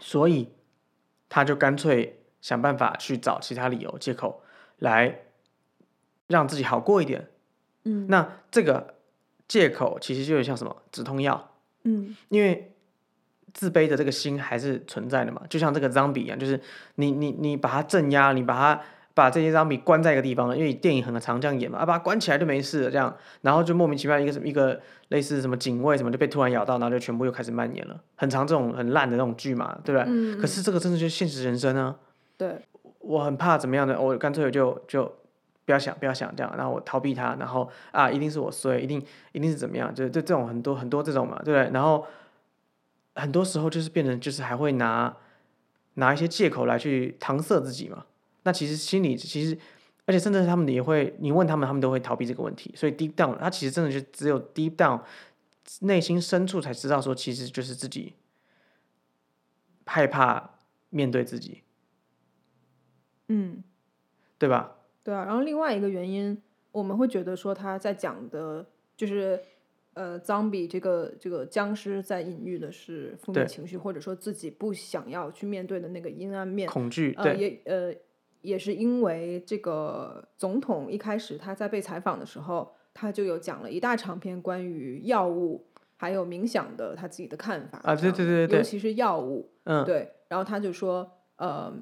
[0.00, 0.48] 所以
[1.34, 4.40] 他就干脆想办法去找其他理由借口
[4.78, 5.22] 来
[6.28, 7.28] 让自己好过一点。
[7.82, 8.06] 嗯。
[8.08, 8.94] 那这个
[9.48, 12.14] 借口其实就有像什么止痛药，嗯。
[12.28, 12.72] 因为
[13.52, 16.60] 自卑的这个心还是存在的嘛，就像这个 zombie 一样，就是
[16.94, 18.82] 你你你把它镇压，你把它
[19.14, 30.12] 把这些 zombie 关在一个地方了，因为电影很常这样演嘛，啊把它关起来就没事了，这样，然后就莫名其妙一个什么一个类似什么警卫什么就被突然咬到，然后就全部又开始蔓延了，很长这种很烂的那种剧嘛，对不对？
[30.12, 31.94] 嗯，可是这个真的就是现实人生啊，
[32.36, 32.58] 对，
[32.98, 35.04] 我很怕怎么样的，我干脆就就
[35.64, 39.00] 不要想不要想这样，然后我逃避它，然后啊一定是我衰，一定
[39.30, 41.72] 一定是怎么样，就就这种很多很多这种嘛，对不对？
[41.72, 42.04] 然后
[43.14, 45.14] 很多时候就是变成就是还会拿
[45.94, 48.06] 拿一些借口来去搪塞自己嘛。
[48.44, 49.58] 那其实心里其实，
[50.06, 52.72] 而且甚至他们也会，你问他们，他们都会逃避这个问题。
[52.74, 55.02] 所以 deep down，他其实真的就只有 deep down
[55.80, 58.14] 内心深处才知道说，其实就是自己
[59.84, 61.62] 害怕面对自己，
[63.28, 63.62] 嗯。
[64.36, 64.76] 对吧？
[65.02, 66.36] 对啊，然后另外一个原因，
[66.72, 69.40] 我们会觉得说他在讲的就是
[69.94, 76.68] 呃，zombie 这个这个僵尸在隐喻的是负面情绪，或者说自己不想要去面对的那个阴暗面。
[76.68, 77.94] 恐惧，呃，对，也呃
[78.44, 91.72] 也是因为这个总统一开始他在被采访的时候，他就有讲了一大长篇关于药物还有冥想的他自己的看法啊对对对对尤其是药物，嗯，对，然后他就说，呃，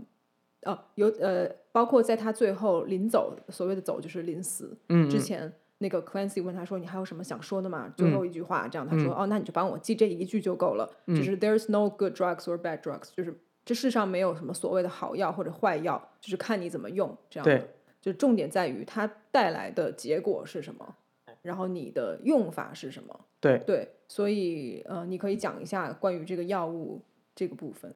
[0.62, 17.68] 哦，有呃，包括在他最后临走，所谓的走就是临死嗯嗯之前，那个 Clancy 问他说：“你还有什么想说的吗？”最嗯后一句话，这样他说：“哦，那你就帮我记这一句就够了，就是 There's no good drugs or bad drugs，就是这世上没有什么所谓的好药或者坏药，就是看你怎么用这样对的。
[18.00, 20.96] 就重点在于它带来的结果是什么，
[21.42, 23.20] 然后你的用法是什么。
[23.38, 27.00] 对对，所以呃，你可以讲一下关于这个药物
[27.34, 27.94] 这个部分。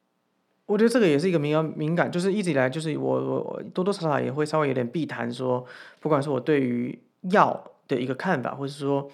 [0.66, 5.64] 我觉得这个也是一个敏感敏感，就是一直以来就是我我我多多少少也会稍微有点避谈说，
[6.00, 6.96] 不管是我对于
[7.30, 9.08] 药的一个看法，或是说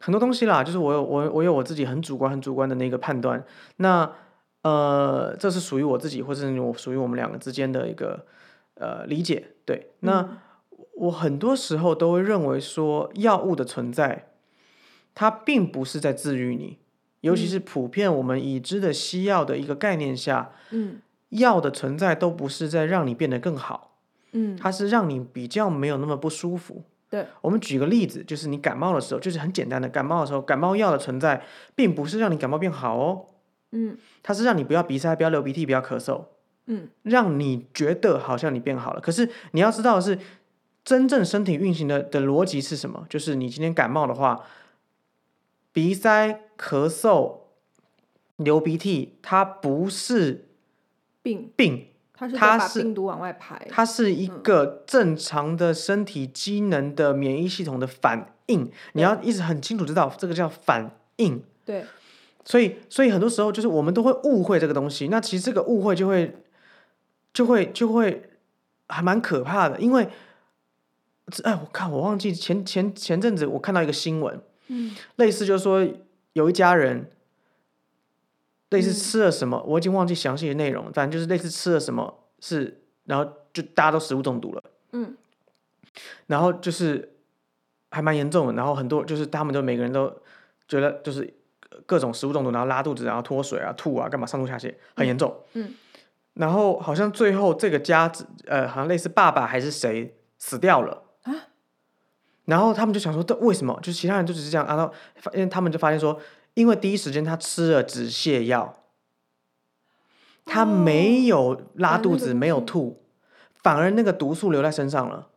[0.00, 3.42] 很多东西啦，就是我有我我有我自己很主观很主观的那个判断。
[3.76, 4.10] 那
[4.64, 8.24] 呃，这是属于我自己，或是我属于我们两个之间的一个
[8.74, 9.48] 呃理解。
[9.66, 10.38] 对，那
[10.94, 14.30] 我很多时候都会认为说，药物的存在，
[15.14, 16.78] 它并不是在治愈你。
[17.20, 23.96] 尤其是普遍我们已知的西药的一个概念下，嗯药的存在都不是在让你变得更好，
[24.32, 26.84] 嗯，它是让你比较没有那么不舒服。
[27.10, 31.42] 对，我们举个例子，就是你感冒的时候，就是很简单的，感冒的时候，感冒药的存在
[31.74, 33.26] 并不是让你感冒变好哦，
[33.74, 36.24] 嗯它是让你不要鼻塞、不要流鼻涕、不要咳嗽，
[36.66, 39.00] 嗯让你觉得好像你变好了。
[39.00, 40.18] 可是你要知道的是，
[40.84, 43.04] 真正身体运行的的逻辑是什么？
[43.10, 44.44] 就是你今天感冒的话，
[45.72, 47.40] 鼻塞、咳嗽、
[48.36, 50.46] 流鼻涕，它不是
[51.22, 53.66] 病，病，它是它是病毒往外排。
[53.68, 58.70] 它是一个正常的身体机能的免疫系统的反应。
[58.92, 61.42] 你要一直很清楚知道，这个叫反应。
[61.64, 61.84] 对，
[62.44, 65.08] 所以，所以很多时候就是我们都会误会这个东西。
[65.08, 66.36] 那其实这个误会就会，
[67.32, 68.30] 就会，就会
[68.88, 69.80] 还蛮可怕的。
[69.80, 70.08] 因为，
[71.42, 75.86] 哎，我看我忘记前前前阵子我看到一个新闻，嗯类似就是说
[76.34, 77.10] 有一家人，
[78.70, 85.16] 类似吃了什么，我已经忘记详细的内容，反正就是类似吃了什么是，然后就大家都食物中毒了，嗯
[86.26, 87.16] 然后就是
[87.90, 90.14] 还蛮严重的，然后很多就是他们都每个人都
[90.68, 91.32] 觉得就是
[91.86, 95.34] 各种食物中毒，然后拉肚子，然后脱水啊、吐啊，干嘛上吐下泻，很严重。
[95.54, 95.74] 嗯
[96.34, 101.32] 然后好像最后这个家子，呃，好像类似爸爸还是谁死掉了啊
[102.46, 103.78] 然后他们就想说，这为什么？
[103.80, 106.18] 就是其他人就只是这样，然后发现他们就发现说，
[106.54, 108.82] 因为第一时间他吃了止泻药，
[110.44, 113.00] 他没有拉肚子，没有吐，
[113.62, 115.28] 反而那个毒素留在身上了。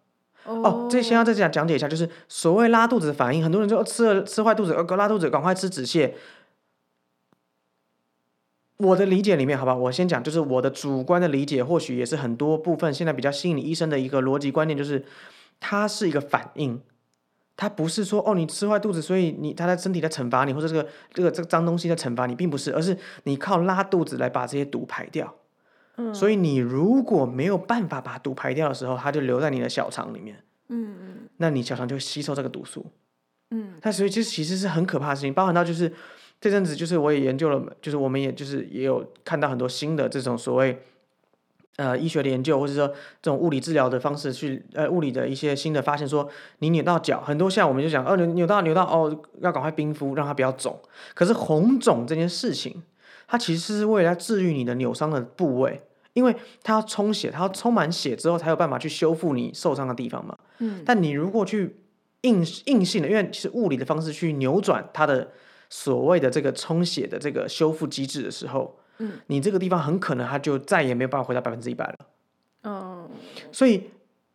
[0.48, 6.14] 哦，这先要再讲讲解一下，就是所谓拉肚子的反应，很多人就吃了吃坏肚子，呃，拉肚子，赶快吃止泻。
[8.78, 15.04] 我的理解里面，好吧，我先讲，就是我的主观的理解，或许也是很多部分现在比较吸引医生的一个逻辑观念，就是
[15.60, 16.80] 它是一个反应，
[17.56, 25.36] 它不是说哦你吃坏肚子，所以你他在身体在惩罚你，或者这个这个这个脏东西在惩罚你，并不是，而是你靠拉肚子来把这些毒排掉。
[25.98, 32.86] 嗯所以你如果没有办法把毒排掉的时候，它就留在你的小肠里面，嗯嗯那你小肠就会吸收这个毒素。
[33.52, 35.92] 嗯它所以这其实是很可怕的事情，包含到就是
[36.40, 40.84] 这阵子就是我也研究了，就是我们也就是也有看到很多新的这种所谓
[41.78, 42.88] 呃医学的研究，或者说
[43.22, 46.30] 这种物理治疗的方式去呃物理的一些新的发现，说
[46.60, 50.80] 你扭到脚，很多现在我们就讲哦扭扭到扭到哦要赶快冰敷，让它不要肿。
[51.16, 52.84] 可是红肿这件事情，
[53.28, 55.82] 它其实是为了治愈你的扭伤的部位。
[56.18, 60.36] 因为它要充血，它要充满血之后才有办法去修复你受伤的地方嘛。
[60.58, 61.78] 嗯但你如果去
[62.22, 65.30] 硬硬性的，因为其实物理的方式去扭转它的
[65.70, 71.98] 所谓的这个充血的这个修复机制的时候，嗯，你这个地方很可能它就再也没有办法回到百分之一百了。
[72.64, 73.08] 嗯
[73.52, 73.92] 所以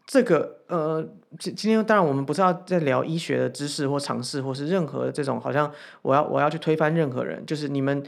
[0.07, 1.05] 这个呃，
[1.41, 5.71] 今今天当然我们不是要在聊医学的知识或尝试，或是任何这种好像
[6.03, 8.03] 我要我要去推翻任何人，就是你们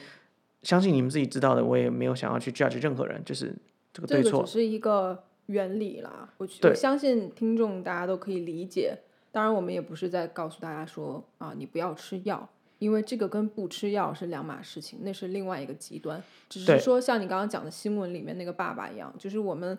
[0.65, 3.55] 相信你们自己知道的，我也没有想要去 judge 任何人，就是
[3.93, 4.53] 这个对错这个只。
[4.55, 8.99] 是一个原理啦，我我相信听众大家都可以理解。
[9.31, 12.49] 当然，我们也不是在告诉大家说啊，你不要吃药，
[12.79, 16.23] 因为这个跟不吃药是两码事情，那是另外一个极端。
[16.49, 19.77] 只是说，像你刚刚讲的新闻里面那个爸爸一样，就是我们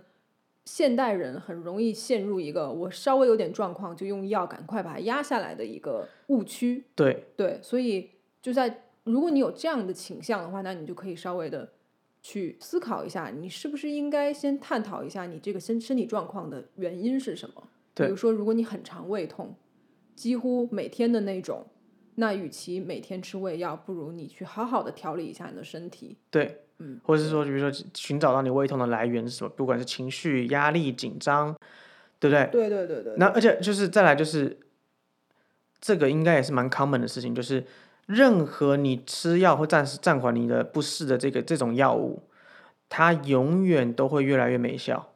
[0.65, 6.84] 现代人很容易陷入一个我稍微有点状况就用药赶快把它压下来的一个误区。
[6.93, 11.71] 对对，所以就在如果你有这样的倾向的话，那你就可以稍微的
[12.21, 17.67] 去思考一下，你是不是应该先探讨一下你这个身身体状况的原因是什么。
[17.93, 19.55] 比如说，如果你很常胃痛，
[20.15, 21.65] 几乎每天的那种，
[22.15, 26.17] 那与其每天吃胃药，不如你去好好的调理一下你的身体。
[26.29, 31.56] 对，嗯，或者是说，比如说寻找到你胃痛的来源是什么，不管是情绪、压力、紧张，
[32.19, 32.49] 对不对？
[32.51, 34.58] 对对对对，那而且就是再来就是，
[35.79, 37.63] 这个应该也是蛮 common 的事情，就是
[38.06, 42.21] 任何你吃药或暂时暂缓你的不适的这个这种药物，
[42.87, 45.12] 它永远都会越来越没效。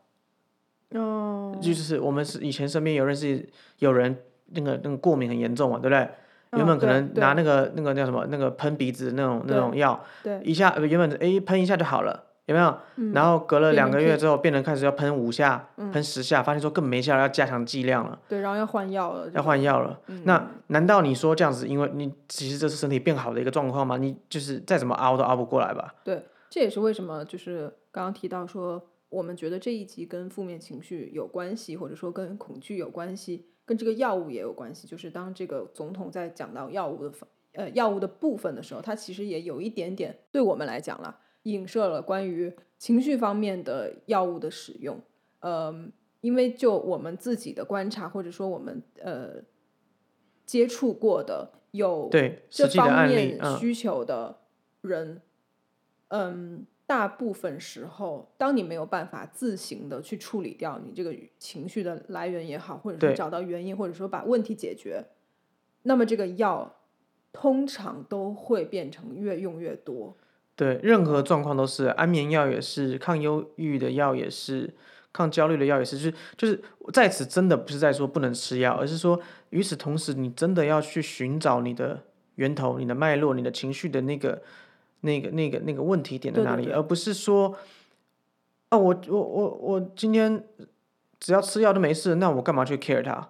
[0.91, 4.17] 哦，就是我们是以前身边有认识有人
[4.47, 6.09] 那个那个过敏很严重嘛，对不对？
[6.53, 13.11] 原嗯本可能拿那个那个叫什么那个喷鼻子的那种那种药，对一下呃原本诶喷一下就好了，有没有？
[13.13, 19.99] 然后隔了两个月之后，病人开始要喷五下、喷十下，发现说根本没效，要加强剂量了，对，然后要换药了，要换药了。
[20.23, 23.97] 那难道你说这样子，因为你其实这是身体变好的一个状况吗？
[23.97, 25.93] 你就是再怎么熬都熬不过来吧？
[26.03, 34.87] 对，这也是为什么就是刚刚提到说，我们觉得这一集跟负面情绪有关系，或者说跟恐惧有关系，跟这个药物也有关系。
[34.87, 44.99] 就是当这个总统在讲到药物的方呃药物的部分的时候，他其实也有一点点对我们来讲啦，影射了关于情绪方面的药物的使用。
[45.39, 45.73] 呃，
[46.21, 49.35] 因为就我们自己的观察，或者说我们呃
[50.45, 52.09] 接触过的有，
[52.49, 54.39] 这方面，嗯，需求的
[54.81, 55.21] 人，
[56.09, 65.05] 嗯，大部分时候，当你没有办法自行的去处理掉你这个情绪的来源也好，或者说找到原因，或者说把问题解决，
[65.83, 66.75] 那么这个药
[67.31, 70.17] 通常都会变成越用越多。
[70.60, 74.70] 对，任何状况都是，安眠药也是，抗忧郁的药也是，
[75.14, 79.18] 抗焦虑的药也是，就是就是在此真的不是在说不能吃药，而是说
[79.51, 82.01] 与此同时，你真的要去寻找你的
[82.36, 84.41] 源头、你的脉络、你的情绪的那个、
[84.99, 86.74] 那个、那个、那个问题点在哪里，对对。
[86.74, 87.55] 对而不是说，
[88.72, 90.43] 哦，我我我我今天
[91.22, 93.30] 只要吃药都没事，那我干嘛去 care 它？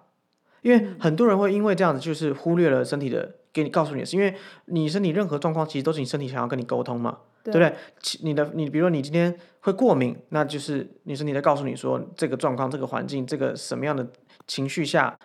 [0.62, 4.34] 因为很多人会因为这样子，就是忽略了身体的给你告诉你的是，因为
[4.66, 7.18] 你身体任何状况其实都是你身体想要跟你沟通嘛。
[7.42, 7.74] 对不对？
[8.02, 14.06] 其你的你，比如说你今天会过敏，那就是你身体在告诉你说，这个状况、这个环境、这个什么样的
[14.46, 15.18] 情绪下，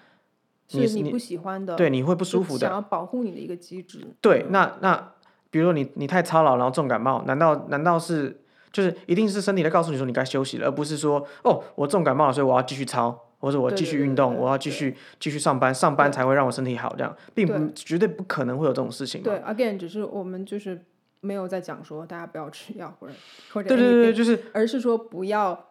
[0.70, 2.68] 你是你不喜欢的，对你会不不舒服的。
[2.68, 4.00] 想要保护你的一个机制。
[4.22, 5.12] 对，那那
[5.52, 19.22] 比如说你你太操劳，然后重感冒，难道难道是就是一定是身体在告诉你说你该休息了，而不是说哦我重感冒了，所以我要继续操，或者我继对对对对续运动，我要继续继续上班，上班才会让我身体好，这样并不绝对不可能会有这种事情。
[19.22, 20.84] 对，again，只是我们就是
[21.22, 23.14] 没有在讲说大家不要吃药或者
[23.54, 25.68] 或者对对对，就是而是说不要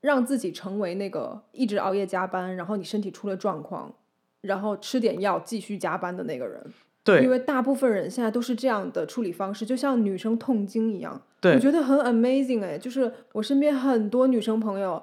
[0.00, 3.94] 让自己成为那个一直熬夜加班，然后你身体出了状况，
[4.40, 6.60] 然后吃点药继续加班的那个人。
[7.04, 15.02] 对因为大部分人现在都是这样的处理方式，就像女生痛经一样，我觉得很 amazing 哎，就是我身边很多女生朋友，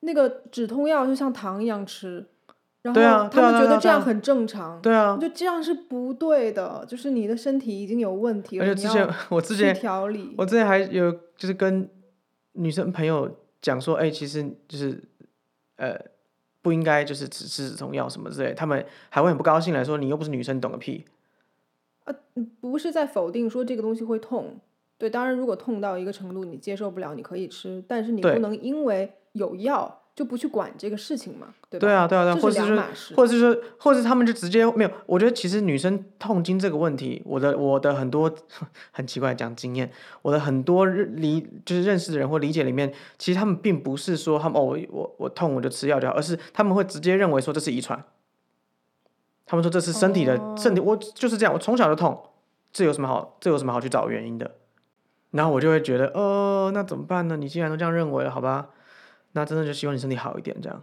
[0.00, 2.26] 那个止痛药就像糖一样吃，
[2.82, 11.88] 然后他们觉得这样很正常，对啊就，这样是不对的，就是你的身体已经有问题了，而且之前我之前调理，我之前还有就是跟
[12.52, 13.30] 女生朋友
[13.60, 15.02] 讲说，哎、其实就是
[15.76, 15.98] 呃
[16.62, 21.04] 不应该就是只吃止痛药什么之类，他们还会很不高兴来说，你又不是女生，懂个屁。
[22.60, 24.58] 不是在否定说这个东西会痛，
[25.00, 31.86] 对，当然如果痛到一个程度你接受不了，你可以吃，但是你不能因为有药就不去管这个事情嘛，对吧？
[31.86, 33.14] 对啊，对啊，或者是。
[33.16, 34.90] 或者是说，或者是他们就直接没有。
[35.06, 38.30] 我觉得其实女生痛经这个问题，我的我的很多
[38.92, 39.90] 很奇怪讲经验，
[40.20, 48.04] 我的很多认理就是认识的人或理解里面，其实他们并不是说他们哦我我我痛我就吃药就好，而是他们会直接认为说这是遗传。
[49.46, 52.22] 他们说这是身体的、哦身体，我就是这样，我从小就痛，
[52.70, 54.50] 这有什么好这有什么好去找原因的？
[55.30, 57.36] 然后我就会觉得，呃，那怎么办呢？
[57.36, 58.70] 你既然都这样认为了，好吧，
[59.32, 60.82] 那真的就希望你身体好一点，这样。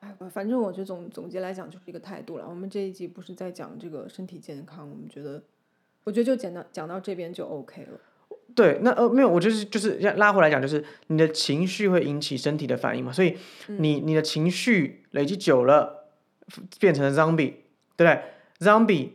[0.00, 2.46] 哎，反正我觉得总总结来讲就是一个态度了。
[2.48, 5.42] 我们这一集不是在讲这个身体健康，我们觉得，
[6.04, 8.00] 我觉得就讲到讲到这边就 OK 了。
[8.54, 16.08] 对，那呃没有，我就是就是拉回来讲，就是你的情绪会引起身体的反应嘛，所以你你的情绪累积久了，
[16.80, 17.54] 变成了 zombie，
[17.96, 18.22] 对不对
[18.60, 19.10] ？zombie，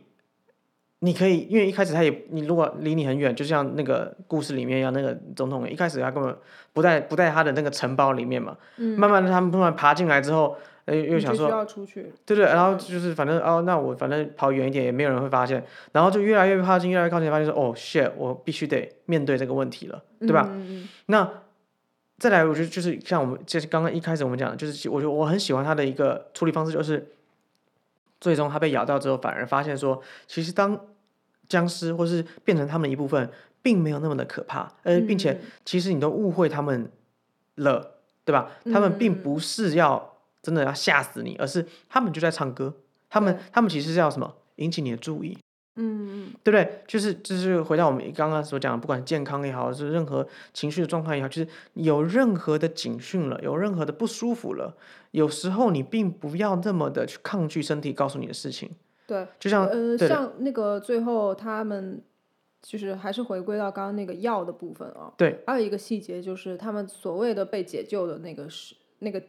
[1.04, 6.34] 你可以因为一开始他也你如果离你很远，就像那个故事里面一样，那个总统一开始他根本
[6.72, 8.56] 不在不在他的那个城堡里面嘛，
[8.96, 20.48] 慢慢的他们突然爬进来之后，呃又想说出去，对对，然后就是反正哦，那我反正跑远一点也没有人会发现，然后就越来越靠近，越来越靠近，发现说哦 shit，我必须得面对这个问题了，对吧？
[20.50, 20.88] 嗯嗯。
[21.06, 21.30] 那
[22.18, 27.12] 再来，我觉得就是像我们就是刚刚一开始我们讲的，就是我觉得我很喜欢他的一个处理方式，就是
[28.20, 30.80] 最终他被咬到之后，反而发现说，其实当
[31.48, 33.30] 僵尸或是变成他们的一部分，
[33.62, 36.90] 并没有那么的可怕，呃，并且其实你都误会他们
[37.56, 38.50] 了，对吧？
[38.72, 42.74] 他们并不是要真的要吓死你，而是他们就在唱歌，
[43.08, 45.38] 他们他们其实是要什么引起你的注意，
[45.76, 46.30] 嗯嗯。
[46.42, 46.82] 对不对？
[46.86, 54.76] 就是就是回到我们刚刚所讲的，不管是健康也好，是任何情绪的状态也好，就是有任何的警讯了，有任何的不舒服了，
[55.12, 58.70] 有时候你并不要那么的去抗拒身体告诉你的事情，
[59.06, 62.02] 对，就像呃，像那个最后他们
[62.62, 65.12] 就是还是回归到刚刚那个药的部分啊。
[65.16, 69.22] 对，还有一个细节就是他们所谓的被解救的那个是那个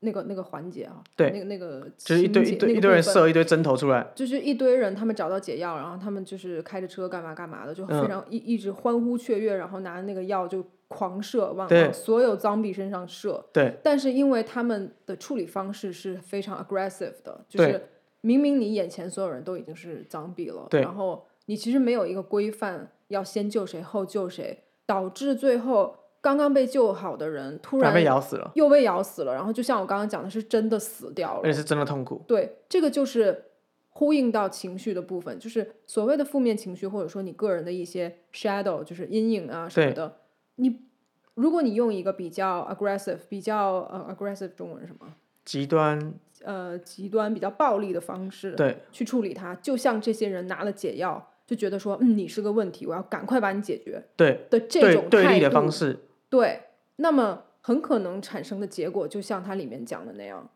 [0.00, 13.44] 那个那个环节啊，对那个那个就是一堆一堆一堆人射一堆针头出来，就是一堆人，他们找到解药，然后他们就是开着车干嘛干嘛的，就嗯非常一、一直欢呼雀跃，然后拿那个药就狂射，往所有脏币身上射。
[13.52, 17.80] 对但是因为他们的处理方式是非常 aggressive 的，就是
[18.22, 31.58] 明明你眼前所有人都已经是脏币了，对然后你其实没有一个规范，要先救谁后救谁，导致最后刚刚被救好的人突反而被然咬死了，又被咬死了，然后就像我刚刚讲的，是真的死掉了而且。
[31.58, 32.22] 是真的痛苦。
[32.26, 33.44] 对，这个就是
[33.90, 40.18] 呼应到情绪的部分，就是所谓的负面情绪，或者说你个人的一些 shadow，就是阴影啊什么的。
[40.54, 40.86] 你
[41.34, 45.12] 如果你用一个比较 aggressive、比较呃 aggressive 中文是什么？
[45.44, 46.14] 极端
[46.44, 56.62] 呃，极端比较暴力的方式对去处理它，就像这些人拿了解药，就觉得说，嗯，你是个问题，我要赶快把你解决对的这对种对立的态度方式，对，
[56.96, 60.48] 那么很可能产生的结果，就像它里面讲的那样，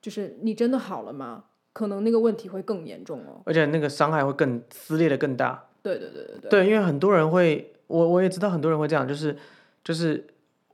[0.00, 1.44] 就是你真的好了吗？
[1.72, 3.42] 可能那个问题会更严重哦。
[3.46, 5.66] 而且那个伤害会更撕裂的更大。
[5.82, 9.36] 对对对对对，对，因为很多人会，我我也知道很多人会这样，就是
[9.82, 10.24] 就是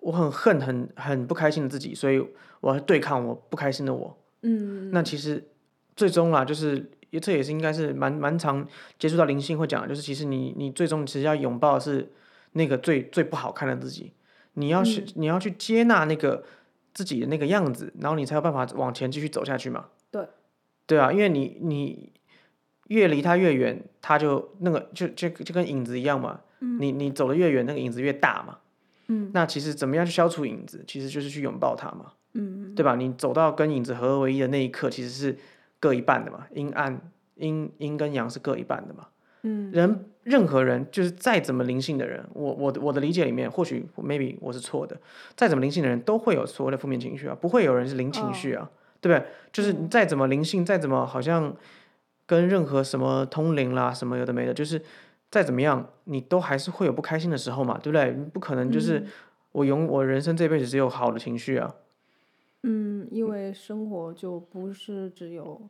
[0.01, 2.23] 我很恨很很不开心的自己，所以
[2.61, 4.19] 我要对抗我不开心的我。
[4.43, 5.49] 嗯，那其实
[5.95, 8.67] 最终啦，就是也这也是应该是蛮蛮常
[8.99, 12.11] 接触到灵性会讲的，就是其实你你最终其实要拥抱的是
[12.53, 14.13] 那个最最不好看的自己，
[14.55, 16.45] 你要去、你要去接纳那个
[16.95, 19.87] 自己的那个样子，然后你才有办法往前继续走下去嘛。
[20.11, 20.27] 对，
[20.87, 22.13] 对啊，因为你你
[22.89, 26.41] 越离他越远，他就那个就就就跟影子一样嘛。
[26.61, 28.59] 嗯你你走的越远，那个影子越大嘛。
[29.13, 32.13] 嗯，那其实怎么样去消除影子，其实就是去拥抱它嘛。
[32.35, 32.95] 嗯，对吧？
[32.95, 35.37] 你走到跟影子合二为一的那一刻，其实是
[35.81, 37.01] 各一半的嘛，阴暗
[37.35, 39.09] 阴阴跟阳是各一半的嘛。
[39.43, 44.97] 嗯，人任何人就是再怎么灵性的人，我我的我的理解里面，或许 maybe 我是错的，
[45.35, 49.27] 再怎么灵性的人都会有所谓的负面情绪啊，不会有人是零情绪啊，对不对？
[49.51, 51.53] 就是你再怎么灵性，再怎么好像
[52.27, 54.81] 跟任何什么通灵啦，什么有的没的，就是
[55.31, 58.13] 再怎么样，你都还是会有不开心的时候嘛，对不对？
[58.13, 59.07] 你不可能就是
[59.53, 61.75] 我永我人生这辈子只有好的情绪啊。
[62.63, 65.61] 嗯，因为生活就不是只有，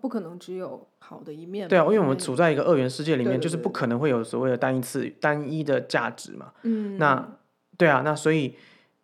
[0.00, 1.68] 不可能只有好的一面。
[1.68, 6.52] 对啊，因为我们处在一个二元世界里面，对对对就是不可能会有所谓的单一次单一的价值嘛。
[6.62, 7.36] 嗯，那
[7.76, 8.56] 对啊，那所以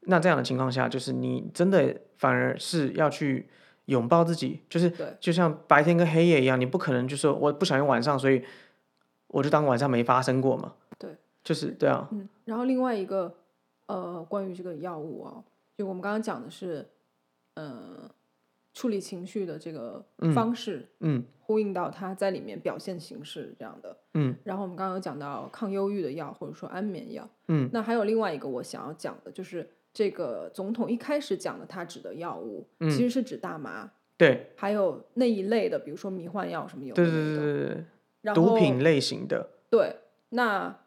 [0.02, 3.48] 那这样的情况下，就是你真的反而是要去
[3.86, 8.42] 拥抱自己，就是就像白天跟黑夜一样，你不可能就说我不想用晚上，所以
[9.30, 10.74] 我就当晚上没发生过嘛。
[10.98, 13.34] 对，就是对啊，嗯，然后另外一个
[13.86, 15.42] 呃，关于这个药物啊，
[15.76, 16.88] 就我们刚刚讲的是，
[17.54, 18.10] 呃，
[18.74, 20.04] 处理情绪的这个
[20.34, 23.96] 方式，嗯呼应到它在里面表现形式这样的。
[24.14, 27.28] 嗯，然后我们刚刚有讲到抗忧郁的药，或者说安眠药。
[27.48, 37.84] 嗯，那还有另外一个我想要讲的，就是这个总统一开始讲的，他指的药物、嗯其实是指大麻，对还有那一类的，比如说迷幻药什么有的对对对对对，
[38.22, 39.96] 然后毒品类型的，对，
[40.30, 40.80] 那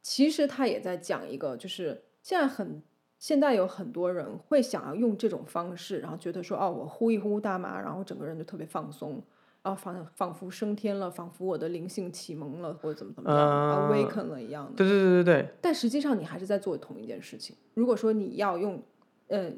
[0.00, 2.82] 其实他也在讲一个，就是现在很
[3.18, 9.22] 现在有很多人会想要用这种方式，然后觉得说哦，我呼一呼大麻，然后整个人就特别放松，
[9.62, 14.72] 啊仿仿佛升天了，仿佛我的灵性启蒙了，或者怎么怎么样、嗯 a w a k e n 了一样的。
[14.76, 17.54] 对对对对对，但实际上你还是在做同一件事情。
[17.74, 18.82] 如果说你要用，
[19.28, 19.52] 呃，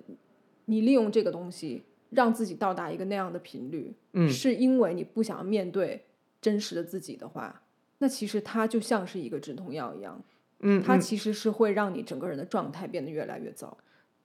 [0.67, 6.05] 你利用这个东西让自己到达一个那样的频率，嗯是因为你不想要面对
[6.45, 7.63] 真实的自己的话，
[8.01, 10.23] 那其实它就像是一个止痛药一样，
[10.61, 13.75] 嗯，它嗯其实是会让你整个人的状态变得越来越糟。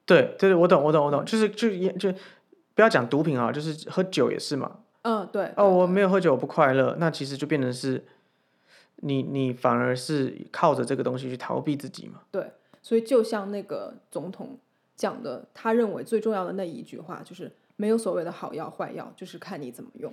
[0.06, 2.12] 对对对，我懂我懂我懂，就是就也就
[2.76, 4.82] 不要讲毒品啊，就是喝酒也是嘛。
[5.04, 5.54] 嗯，对。
[5.56, 8.04] 哦，我没有喝酒，我不快乐，那其实就变成是，
[8.98, 12.20] 你你反而是靠着这个东西去逃避自己嘛。
[12.32, 12.52] 对，
[12.82, 14.60] 所以就像那个总统
[14.98, 20.12] 讲的，他认为最重要的那一句话就是没有所谓的好药坏药，就是看你怎么用。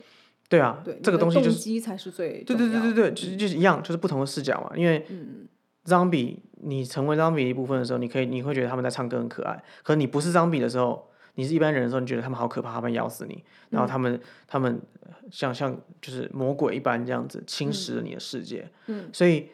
[0.49, 4.77] 对啊，对，这个东西就是动机才是最对对对对对，就是就是一样，就是不同的视角嘛。
[4.77, 5.49] 因为嗯。
[5.87, 18.69] zombie 你成为 zombie 的一部分的时候，你可以你会觉得他们在唱歌很可爱，可是你不是 zombie 的时候，你是一般人的时候，你觉得他们好可怕，他们咬死你，然后他们、他们呃像像就是魔鬼一般这样子侵蚀了你的世界。
[18.87, 19.51] 嗯，所以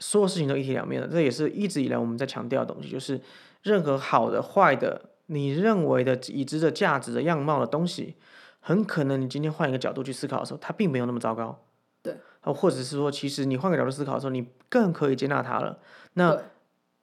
[0.00, 3.20] 所有事情都一体两面的，这也是一直以来我们在强调的东西，就是
[3.62, 8.16] 任何好的、坏的，你认为的已知的价值的样貌的东西，
[8.64, 11.64] 很可能你今天换一个角度去思考的时候，它并没有那么糟糕。
[12.00, 15.80] 对，啊，或者是说，其实你换个角度思考的时候，你更可以接纳它了。
[16.14, 16.40] 那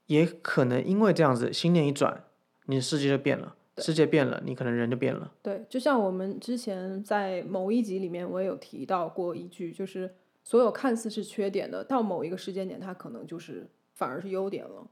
[0.08, 2.24] 也可能因为这样子，心念一转，
[2.68, 5.32] 你的世界就变了，世界变了，你可能人就变了。
[5.42, 14.88] 对，就像我们之前在某一集里面，我也有提到过一句，就是所有看似是缺点的，到某一个时间点，它可能就是反而是优点了。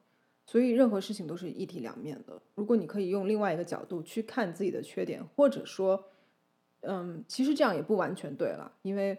[0.45, 2.41] 所以任何事情都是一体两面的。
[2.55, 6.05] 如果你可以用另外一个角度去看自己的缺点，或者说，
[6.87, 9.17] 嗯，其实这样也不完全对了，因为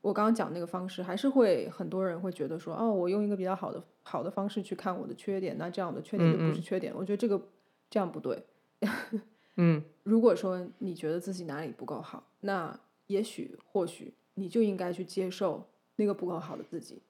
[0.00, 6.94] 我刚刚讲那个方式，还是会很多人会觉得说，哦，我用一个比较好的好的方式去看我的缺点，那这样的缺点就不是缺点。
[6.94, 7.40] 我觉得这个
[7.90, 8.44] 这样不对。
[9.56, 15.66] 嗯，如果说你觉得自己哪里不够好，那也许或许你就应该去接受
[15.96, 17.02] 那个不够好的自己。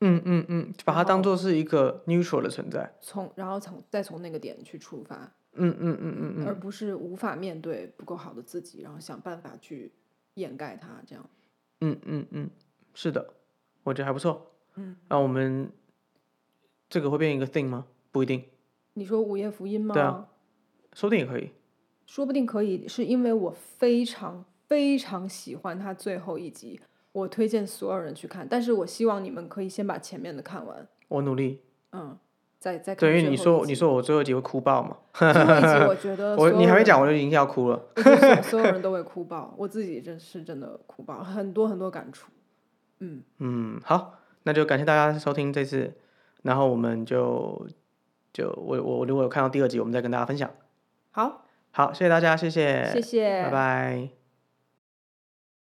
[0.00, 2.90] 嗯嗯嗯，把它当做是一个 neutral 的存在。
[3.02, 9.92] 从然后从再从那个点去出发，嗯嗯嗯嗯嗯，而不是无法面对不够好的自己，然后想办法去
[10.34, 11.28] 掩盖它，这样。
[11.80, 12.50] 嗯嗯嗯，
[12.94, 13.34] 是的，
[13.82, 14.50] 我觉得还不错。
[14.76, 15.70] 嗯，那我们
[16.88, 17.86] 这个会变一个 thing 吗？
[18.12, 18.44] 不一定，
[18.94, 19.94] 你说午夜福音吗？
[19.94, 20.28] 对啊
[20.92, 21.50] 说不定也可以。
[22.06, 26.80] 说不定可以，是因为我非常非常喜欢它最后一集，
[27.12, 28.46] 我推荐所有人去看。
[28.48, 31.60] 但是我希望你们可以先把前面的看完，我努力。
[31.92, 32.18] 嗯，
[32.60, 37.82] 再再对，因为你说你说我最后一集会哭爆嘛， 最后一集，我觉得 我你还没讲，我就已经要哭了。
[38.44, 42.30] 所有人都会哭爆，我自己真是真的哭爆，很多很多感触。
[42.98, 45.94] 嗯，嗯，好，那就感谢大家收听这次，
[46.42, 47.66] 然后我们就
[48.30, 50.50] 就我我如果有看到第二集，我们再跟大家分享。
[51.12, 54.19] 好，好，谢谢大家，谢谢，谢谢，拜拜。